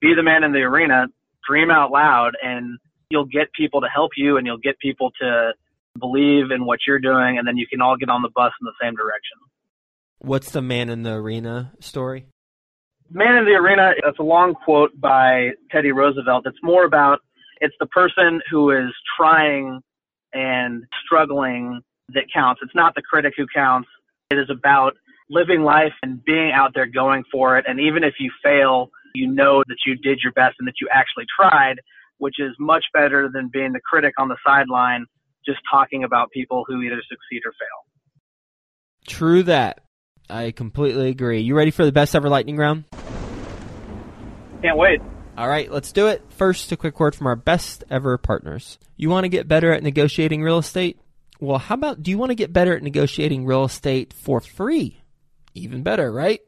be 0.00 0.14
the 0.16 0.22
man 0.22 0.44
in 0.44 0.52
the 0.52 0.60
arena, 0.60 1.06
dream 1.48 1.70
out 1.70 1.90
loud, 1.90 2.32
and 2.42 2.78
you'll 3.10 3.26
get 3.26 3.52
people 3.52 3.80
to 3.80 3.86
help 3.92 4.12
you 4.16 4.36
and 4.36 4.46
you'll 4.46 4.58
get 4.58 4.78
people 4.78 5.10
to 5.20 5.52
believe 5.98 6.50
in 6.50 6.64
what 6.64 6.80
you're 6.86 6.98
doing, 6.98 7.38
and 7.38 7.46
then 7.46 7.56
you 7.56 7.66
can 7.66 7.80
all 7.80 7.96
get 7.96 8.08
on 8.08 8.22
the 8.22 8.30
bus 8.34 8.52
in 8.60 8.64
the 8.64 8.72
same 8.82 8.94
direction. 8.94 9.38
What's 10.18 10.50
the 10.50 10.62
man 10.62 10.88
in 10.88 11.02
the 11.02 11.12
arena 11.12 11.72
story? 11.80 12.26
Man 13.10 13.36
in 13.36 13.44
the 13.44 13.52
arena, 13.52 13.92
that's 14.04 14.18
a 14.18 14.22
long 14.22 14.54
quote 14.54 14.98
by 15.00 15.50
Teddy 15.70 15.90
Roosevelt. 15.90 16.46
It's 16.46 16.62
more 16.62 16.84
about 16.84 17.20
it's 17.60 17.74
the 17.80 17.86
person 17.86 18.40
who 18.50 18.70
is 18.70 18.92
trying 19.16 19.80
and 20.32 20.84
struggling 21.04 21.80
that 22.10 22.24
counts. 22.32 22.60
It's 22.62 22.74
not 22.74 22.94
the 22.94 23.02
critic 23.02 23.34
who 23.36 23.46
counts. 23.52 23.88
It 24.30 24.38
is 24.38 24.48
about 24.48 24.94
living 25.30 25.62
life 25.62 25.92
and 26.02 26.22
being 26.24 26.50
out 26.52 26.72
there 26.74 26.86
going 26.86 27.24
for 27.32 27.56
it. 27.56 27.64
And 27.66 27.80
even 27.80 28.04
if 28.04 28.14
you 28.18 28.30
fail, 28.42 28.90
you 29.14 29.26
know 29.32 29.62
that 29.66 29.78
you 29.86 29.94
did 29.96 30.20
your 30.22 30.32
best 30.32 30.56
and 30.58 30.68
that 30.68 30.74
you 30.80 30.88
actually 30.92 31.24
tried, 31.38 31.76
which 32.18 32.38
is 32.38 32.50
much 32.58 32.84
better 32.92 33.30
than 33.32 33.48
being 33.52 33.72
the 33.72 33.80
critic 33.80 34.14
on 34.18 34.28
the 34.28 34.36
sideline, 34.46 35.06
just 35.46 35.60
talking 35.70 36.04
about 36.04 36.30
people 36.32 36.64
who 36.66 36.82
either 36.82 37.00
succeed 37.08 37.42
or 37.46 37.52
fail. 37.52 37.86
True 39.06 39.44
that. 39.44 39.80
I 40.28 40.50
completely 40.50 41.08
agree. 41.08 41.40
You 41.40 41.56
ready 41.56 41.70
for 41.70 41.84
the 41.84 41.92
best 41.92 42.14
ever 42.14 42.28
lightning 42.28 42.56
round? 42.56 42.84
Can't 44.62 44.76
wait. 44.76 45.00
All 45.36 45.48
right, 45.48 45.70
let's 45.70 45.92
do 45.92 46.08
it. 46.08 46.22
First, 46.30 46.70
a 46.70 46.76
quick 46.76 47.00
word 47.00 47.14
from 47.14 47.26
our 47.26 47.36
best 47.36 47.82
ever 47.88 48.18
partners. 48.18 48.78
You 48.96 49.08
want 49.08 49.24
to 49.24 49.28
get 49.28 49.48
better 49.48 49.72
at 49.72 49.82
negotiating 49.82 50.42
real 50.42 50.58
estate? 50.58 51.00
Well, 51.40 51.58
how 51.58 51.76
about 51.76 52.02
do 52.02 52.10
you 52.10 52.18
want 52.18 52.30
to 52.30 52.34
get 52.34 52.52
better 52.52 52.76
at 52.76 52.82
negotiating 52.82 53.46
real 53.46 53.64
estate 53.64 54.12
for 54.12 54.40
free? 54.40 54.99
Even 55.54 55.82
better, 55.82 56.12
right? 56.12 56.40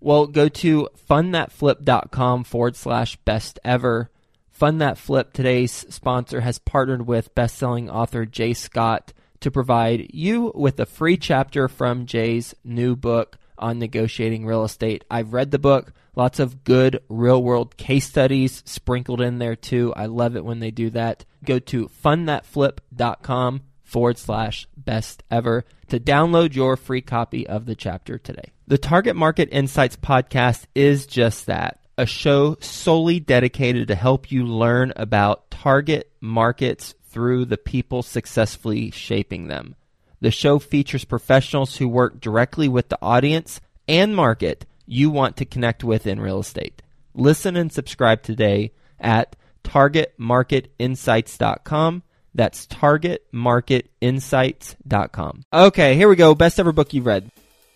Well, 0.00 0.26
go 0.26 0.48
to 0.48 0.88
fundthatflip.com 1.08 2.44
forward 2.44 2.76
slash 2.76 3.16
best 3.16 3.58
ever. 3.64 4.10
Fund 4.50 4.80
That 4.80 4.98
Flip, 4.98 5.32
today's 5.32 5.72
sponsor, 5.72 6.40
has 6.40 6.58
partnered 6.58 7.06
with 7.06 7.34
best-selling 7.34 7.88
author 7.90 8.26
Jay 8.26 8.52
Scott 8.54 9.12
to 9.40 9.50
provide 9.50 10.10
you 10.12 10.52
with 10.54 10.78
a 10.80 10.86
free 10.86 11.16
chapter 11.16 11.68
from 11.68 12.06
Jay's 12.06 12.54
new 12.64 12.94
book 12.96 13.38
on 13.58 13.78
negotiating 13.78 14.46
real 14.46 14.64
estate. 14.64 15.04
I've 15.10 15.32
read 15.32 15.50
the 15.50 15.58
book, 15.58 15.92
lots 16.16 16.38
of 16.38 16.64
good 16.64 17.00
real-world 17.08 17.76
case 17.76 18.06
studies 18.06 18.62
sprinkled 18.66 19.20
in 19.20 19.38
there 19.38 19.56
too. 19.56 19.92
I 19.96 20.06
love 20.06 20.36
it 20.36 20.44
when 20.44 20.60
they 20.60 20.70
do 20.70 20.90
that. 20.90 21.24
Go 21.44 21.58
to 21.58 21.88
fundthatflip.com 22.02 23.62
forward 23.90 24.16
slash 24.16 24.68
best 24.76 25.24
ever 25.30 25.64
to 25.88 25.98
download 25.98 26.54
your 26.54 26.76
free 26.76 27.00
copy 27.00 27.46
of 27.46 27.64
the 27.66 27.74
chapter 27.74 28.18
today. 28.18 28.52
The 28.68 28.78
Target 28.78 29.16
Market 29.16 29.48
Insights 29.50 29.96
podcast 29.96 30.66
is 30.74 31.06
just 31.06 31.46
that 31.46 31.80
a 31.98 32.06
show 32.06 32.56
solely 32.60 33.18
dedicated 33.20 33.88
to 33.88 33.96
help 33.96 34.30
you 34.30 34.46
learn 34.46 34.92
about 34.94 35.50
target 35.50 36.12
markets 36.20 36.94
through 37.10 37.44
the 37.44 37.58
people 37.58 38.02
successfully 38.02 38.90
shaping 38.92 39.48
them. 39.48 39.74
The 40.20 40.30
show 40.30 40.60
features 40.60 41.04
professionals 41.04 41.76
who 41.76 41.88
work 41.88 42.20
directly 42.20 42.68
with 42.68 42.90
the 42.90 42.98
audience 43.02 43.60
and 43.88 44.14
market 44.14 44.66
you 44.86 45.10
want 45.10 45.36
to 45.38 45.44
connect 45.44 45.82
with 45.82 46.06
in 46.06 46.20
real 46.20 46.38
estate. 46.38 46.80
Listen 47.12 47.56
and 47.56 47.72
subscribe 47.72 48.22
today 48.22 48.70
at 49.00 49.34
targetmarketinsights.com. 49.64 52.04
That's 52.34 52.66
targetmarketinsights.com. 52.66 55.44
Okay, 55.52 55.96
here 55.96 56.08
we 56.08 56.16
go. 56.16 56.34
Best 56.34 56.58
ever 56.60 56.72
book 56.72 56.94
you've 56.94 57.06
read. 57.06 57.30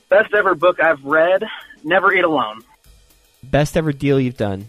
Best 0.08 0.32
ever 0.34 0.54
book 0.54 0.80
I've 0.80 1.04
read, 1.04 1.44
Never 1.82 2.12
Eat 2.12 2.24
Alone. 2.24 2.60
Best 3.42 3.76
ever 3.76 3.92
deal 3.92 4.20
you've 4.20 4.36
done. 4.36 4.68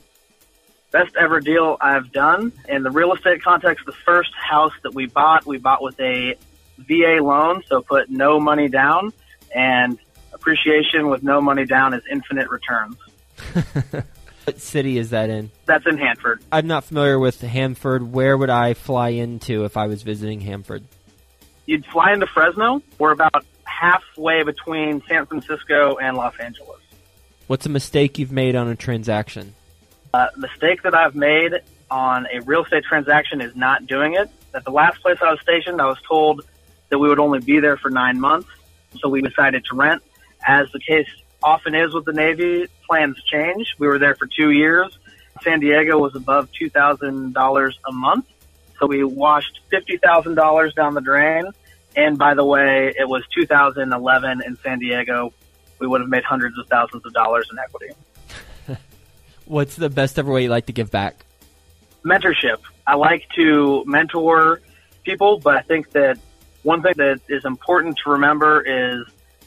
Best 0.91 1.15
ever 1.19 1.39
deal 1.39 1.77
I've 1.79 2.11
done. 2.11 2.51
In 2.67 2.81
the 2.83 2.91
real 2.91 3.13
estate 3.13 3.43
context, 3.43 3.85
the 3.85 3.91
first 3.91 4.31
house 4.33 4.73
that 4.83 4.95
we 4.95 5.05
bought, 5.07 5.45
we 5.45 5.57
bought 5.57 5.83
with 5.83 5.99
a 5.99 6.35
VA 6.77 7.19
loan, 7.21 7.61
so 7.67 7.81
put 7.81 8.09
no 8.09 8.39
money 8.39 8.69
down, 8.69 9.11
and 9.53 9.99
appreciation 10.33 11.09
with 11.09 11.21
no 11.23 11.41
money 11.41 11.65
down 11.65 11.93
is 11.93 12.01
infinite 12.09 12.47
returns. 12.49 12.95
what 14.45 14.59
city 14.59 14.97
is 14.97 15.09
that 15.09 15.29
in? 15.29 15.51
That's 15.65 15.85
in 15.85 15.97
Hanford. 15.97 16.41
I'm 16.51 16.67
not 16.67 16.83
familiar 16.83 17.19
with 17.19 17.41
Hanford. 17.41 18.13
Where 18.13 18.37
would 18.37 18.49
I 18.49 18.73
fly 18.73 19.09
into 19.09 19.65
if 19.65 19.75
I 19.75 19.87
was 19.87 20.03
visiting 20.03 20.39
Hanford? 20.41 20.83
You'd 21.65 21.85
fly 21.87 22.13
into 22.13 22.27
Fresno. 22.27 22.81
We're 22.99 23.11
about 23.11 23.45
halfway 23.63 24.43
between 24.43 25.01
San 25.07 25.25
Francisco 25.25 25.97
and 25.97 26.15
Los 26.15 26.37
Angeles. 26.37 26.79
What's 27.47 27.65
a 27.65 27.69
mistake 27.69 28.19
you've 28.19 28.31
made 28.31 28.55
on 28.55 28.67
a 28.67 28.75
transaction? 28.75 29.55
Uh, 30.13 30.27
mistake 30.37 30.83
that 30.83 30.95
I've 30.95 31.15
made 31.15 31.61
on 31.91 32.27
a 32.31 32.39
real 32.41 32.63
estate 32.63 32.83
transaction 32.83 33.41
is 33.41 33.55
not 33.55 33.85
doing 33.87 34.13
it. 34.13 34.29
At 34.53 34.63
the 34.63 34.71
last 34.71 35.01
place 35.01 35.17
I 35.21 35.31
was 35.31 35.39
stationed, 35.41 35.81
I 35.81 35.85
was 35.85 35.97
told 36.07 36.45
that 36.89 36.99
we 36.99 37.09
would 37.09 37.19
only 37.19 37.39
be 37.39 37.59
there 37.59 37.77
for 37.77 37.89
nine 37.89 38.19
months, 38.19 38.47
so 38.99 39.09
we 39.09 39.21
decided 39.21 39.65
to 39.65 39.75
rent. 39.75 40.01
As 40.47 40.71
the 40.71 40.79
case 40.79 41.07
often 41.45 41.75
is 41.75 41.93
with 41.93 42.05
the 42.05 42.11
Navy, 42.11 42.67
plans 42.89 43.21
change. 43.31 43.75
We 43.77 43.87
were 43.87 43.99
there 43.99 44.15
for 44.15 44.25
two 44.25 44.49
years. 44.49 44.97
San 45.43 45.59
Diego 45.59 45.99
was 45.99 46.15
above 46.15 46.49
$2,000 46.59 47.73
a 47.87 47.91
month, 47.91 48.25
so 48.79 48.87
we 48.87 49.03
washed 49.03 49.59
$50,000 49.71 50.73
down 50.73 50.95
the 50.95 51.01
drain. 51.01 51.45
And 51.95 52.17
by 52.17 52.33
the 52.33 52.43
way, 52.43 52.93
it 52.97 53.07
was 53.07 53.23
2011 53.33 54.41
in 54.45 54.57
San 54.57 54.79
Diego. 54.79 55.33
We 55.79 55.87
would 55.87 56.01
have 56.01 56.09
made 56.09 56.23
hundreds 56.23 56.57
of 56.57 56.67
thousands 56.67 57.05
of 57.05 57.13
dollars 57.13 57.47
in 57.51 57.59
equity. 57.59 57.93
What's 59.45 59.75
the 59.75 59.89
best 59.89 60.17
ever 60.17 60.31
way 60.31 60.43
you 60.43 60.49
like 60.49 60.65
to 60.65 60.73
give 60.73 60.89
back? 60.89 61.25
Mentorship. 62.03 62.59
I 62.87 62.95
like 62.95 63.23
to 63.35 63.83
mentor 63.85 64.61
people, 65.03 65.39
but 65.39 65.55
I 65.55 65.61
think 65.61 65.91
that 65.91 66.17
one 66.63 66.81
thing 66.81 66.93
that 66.97 67.21
is 67.29 67.45
important 67.45 67.99
to 68.03 68.11
remember 68.11 68.61
is 68.61 69.05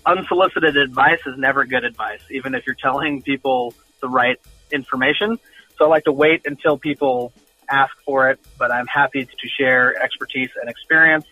unsolicited 0.08 0.76
advice 0.76 1.20
is 1.26 1.36
never 1.36 1.64
good 1.64 1.84
advice, 1.84 2.22
even 2.30 2.54
if 2.54 2.66
you're 2.66 2.74
telling 2.74 3.22
people 3.22 3.74
the 4.00 4.08
right 4.08 4.40
information. 4.72 5.38
So 5.76 5.84
I 5.84 5.88
like 5.88 6.04
to 6.04 6.12
wait 6.12 6.46
until 6.46 6.78
people 6.78 7.32
ask 7.70 7.94
for 8.04 8.30
it, 8.30 8.40
but 8.58 8.72
I'm 8.72 8.86
happy 8.86 9.26
to 9.26 9.48
share 9.48 9.94
expertise 10.02 10.50
and 10.60 10.70
experience. 10.70 11.26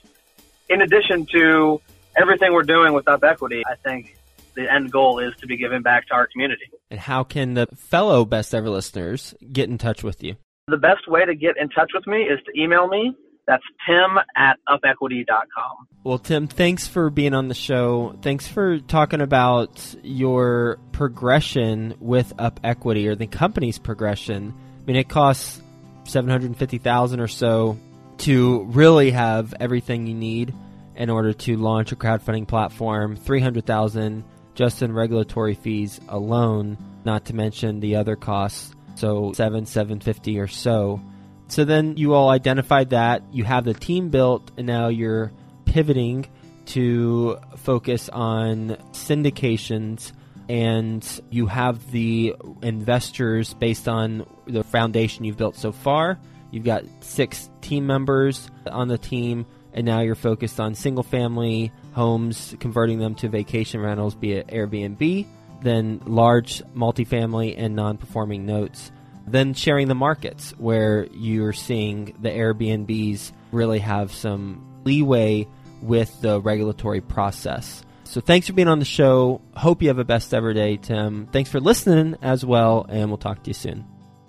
In 0.69 0.83
addition 0.83 1.27
to 1.33 1.81
everything 2.17 2.53
we're 2.53 2.62
doing 2.62 2.93
with 2.93 3.09
Up 3.09 3.25
Equity, 3.25 3.62
I 3.67 3.77
think 3.77 4.17
the 4.55 4.71
end 4.73 4.93
goal 4.93 5.19
is 5.19 5.35
to 5.41 5.47
be 5.47 5.57
giving 5.57 5.83
back 5.83 6.07
to 6.09 6.15
our 6.15 6.27
community. 6.27 6.71
And 6.91 7.01
how 7.01 7.25
can 7.25 7.55
the 7.55 7.67
fellow 7.75 8.25
best 8.25 8.55
ever 8.55 8.69
listeners 8.69 9.35
get 9.53 9.69
in 9.69 9.79
touch 9.79 10.03
with 10.03 10.23
you? 10.23 10.37
The 10.69 10.77
best 10.77 11.09
way 11.09 11.25
to 11.25 11.35
get 11.35 11.57
in 11.57 11.69
touch 11.69 11.91
with 11.95 12.07
me 12.07 12.23
is 12.23 12.41
to 12.45 12.61
email 12.61 12.89
me. 12.89 13.15
That's 13.47 13.63
tim 13.87 14.19
at 14.37 14.59
upequity.com. 14.69 15.87
Well, 16.05 16.19
Tim, 16.19 16.47
thanks 16.49 16.87
for 16.87 17.11
being 17.11 17.35
on 17.35 17.49
the 17.49 17.55
show. 17.55 18.17
Thanks 18.23 18.47
for 18.47 18.79
talking 18.79 19.21
about 19.21 19.95
your 20.03 20.79
progression 20.93 21.95
with 22.01 22.33
Up 22.39 22.61
Equity 22.65 23.09
or 23.09 23.15
the 23.15 23.27
company's 23.27 23.79
progression. 23.79 24.55
I 24.81 24.85
mean, 24.85 24.97
it 24.97 25.09
costs 25.09 25.61
750000 26.05 27.21
or 27.21 27.29
so 27.29 27.79
to 28.19 28.65
really 28.65 29.11
have 29.11 29.55
everything 29.61 30.07
you 30.07 30.15
need 30.15 30.55
in 30.95 31.11
order 31.11 31.33
to 31.33 31.57
launch 31.57 31.93
a 31.93 31.97
crowdfunding 31.97 32.49
platform. 32.49 33.17
300000 33.17 34.25
just 34.57 34.83
in 34.83 34.93
regulatory 34.93 35.55
fees 35.55 36.01
alone, 36.09 36.79
not 37.05 37.27
to 37.27 37.35
mention 37.35 37.79
the 37.79 37.97
other 37.97 38.17
costs. 38.17 38.75
So 38.97 39.33
seven, 39.35 39.67
seven 39.67 40.01
fifty 40.01 40.39
or 40.39 40.49
so. 40.49 41.01
So 41.49 41.65
then 41.65 41.97
you 41.97 42.15
all 42.15 42.29
identified 42.29 42.91
that 42.91 43.23
you 43.33 43.45
have 43.45 43.65
the 43.65 43.75
team 43.75 44.09
built, 44.09 44.51
and 44.57 44.67
now 44.67 44.89
you're 44.89 45.33
pivoting 45.65 46.27
to 46.67 47.39
focus 47.57 48.09
on 48.09 48.77
syndications 48.93 50.13
and 50.49 51.21
you 51.31 51.47
have 51.47 51.91
the 51.91 52.35
investors 52.63 53.55
based 53.55 53.89
on 53.89 54.27
the 54.47 54.63
foundation 54.63 55.25
you've 55.25 55.37
built 55.37 55.57
so 55.57 55.73
far. 55.73 56.19
You've 56.51 56.65
got 56.65 56.85
six 57.01 57.51
team 57.61 57.87
members 57.87 58.49
on 58.71 58.89
the 58.89 58.99
team, 58.99 59.47
and 59.73 59.85
now 59.85 60.01
you're 60.01 60.15
focused 60.15 60.61
on 60.61 60.75
single 60.75 61.03
family 61.03 61.73
homes, 61.93 62.55
converting 62.61 62.99
them 62.99 63.15
to 63.17 63.29
vacation 63.29 63.81
rentals, 63.81 64.17
it 64.23 64.47
Airbnb, 64.49 65.27
then 65.63 66.01
large 66.07 66.63
multifamily 66.75 67.55
and 67.59 67.75
non 67.75 67.99
performing 67.99 68.47
notes, 68.47 68.93
then 69.27 69.55
sharing 69.55 69.89
the 69.89 69.95
markets 69.95 70.53
where 70.59 71.07
you're 71.12 71.53
seeing 71.53 72.17
the 72.21 72.31
Airbnbs 72.31 73.33
really 73.53 73.81
have 73.81 74.12
some 74.12 74.65
leeway 74.85 75.47
with 75.83 76.21
the 76.21 76.41
regulatory 76.41 77.01
process. 77.01 77.83
So 78.05 78.21
thanks 78.21 78.47
for 78.47 78.53
being 78.53 78.69
on 78.69 78.79
the 78.79 78.85
show. 78.85 79.41
Hope 79.55 79.83
you 79.83 79.89
have 79.89 79.99
a 79.99 80.05
best 80.05 80.33
ever 80.33 80.55
day, 80.55 80.77
Tim. 80.77 81.27
Thanks 81.33 81.51
for 81.51 81.61
listening 81.61 82.17
as 82.23 82.45
well, 82.45 82.87
and 82.89 83.11
we'll 83.11 83.19
talk 83.19 83.43
to 83.43 83.51
you 83.51 83.55
soon. 83.55 83.85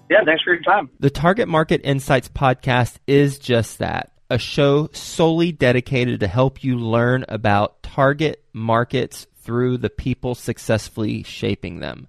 Yeah, 0.10 0.24
thanks 0.26 0.44
for 0.44 0.54
your 0.54 0.64
time. 0.64 0.90
The 1.00 1.10
Target 1.10 1.48
Market 1.48 1.82
Insights 1.84 2.30
podcast 2.30 2.96
is 3.06 3.40
just 3.40 3.80
that 3.80 4.14
a 4.30 4.38
show 4.38 4.90
solely 4.94 5.52
dedicated 5.52 6.22
to 6.22 6.28
help 6.28 6.64
you 6.64 6.78
learn 6.78 7.26
about 7.30 7.84
target 7.84 8.44
markets 8.52 9.28
through 9.42 9.78
the 9.78 9.90
people 9.90 10.36
successfully 10.36 11.24
shaping 11.24 11.80
them. 11.80 12.08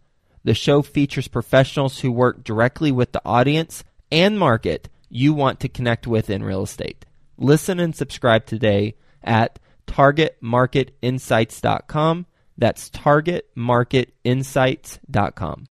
The 0.49 0.55
show 0.55 0.81
features 0.81 1.29
professionals 1.29 2.01
who 2.01 2.11
work 2.11 2.43
directly 2.43 2.91
with 2.91 3.13
the 3.13 3.21
audience 3.23 3.85
and 4.11 4.39
market 4.39 4.89
you 5.11 5.35
want 5.35 5.61
to 5.61 5.69
connect 5.69 6.07
with 6.07 6.31
in 6.31 6.43
real 6.43 6.63
estate. 6.63 7.05
Listen 7.37 7.79
and 7.79 7.95
subscribe 7.95 8.47
today 8.47 8.95
at 9.23 9.59
targetmarketinsights.com. 9.87 12.27
That's 12.57 12.89
targetmarketinsights.com. 12.89 15.67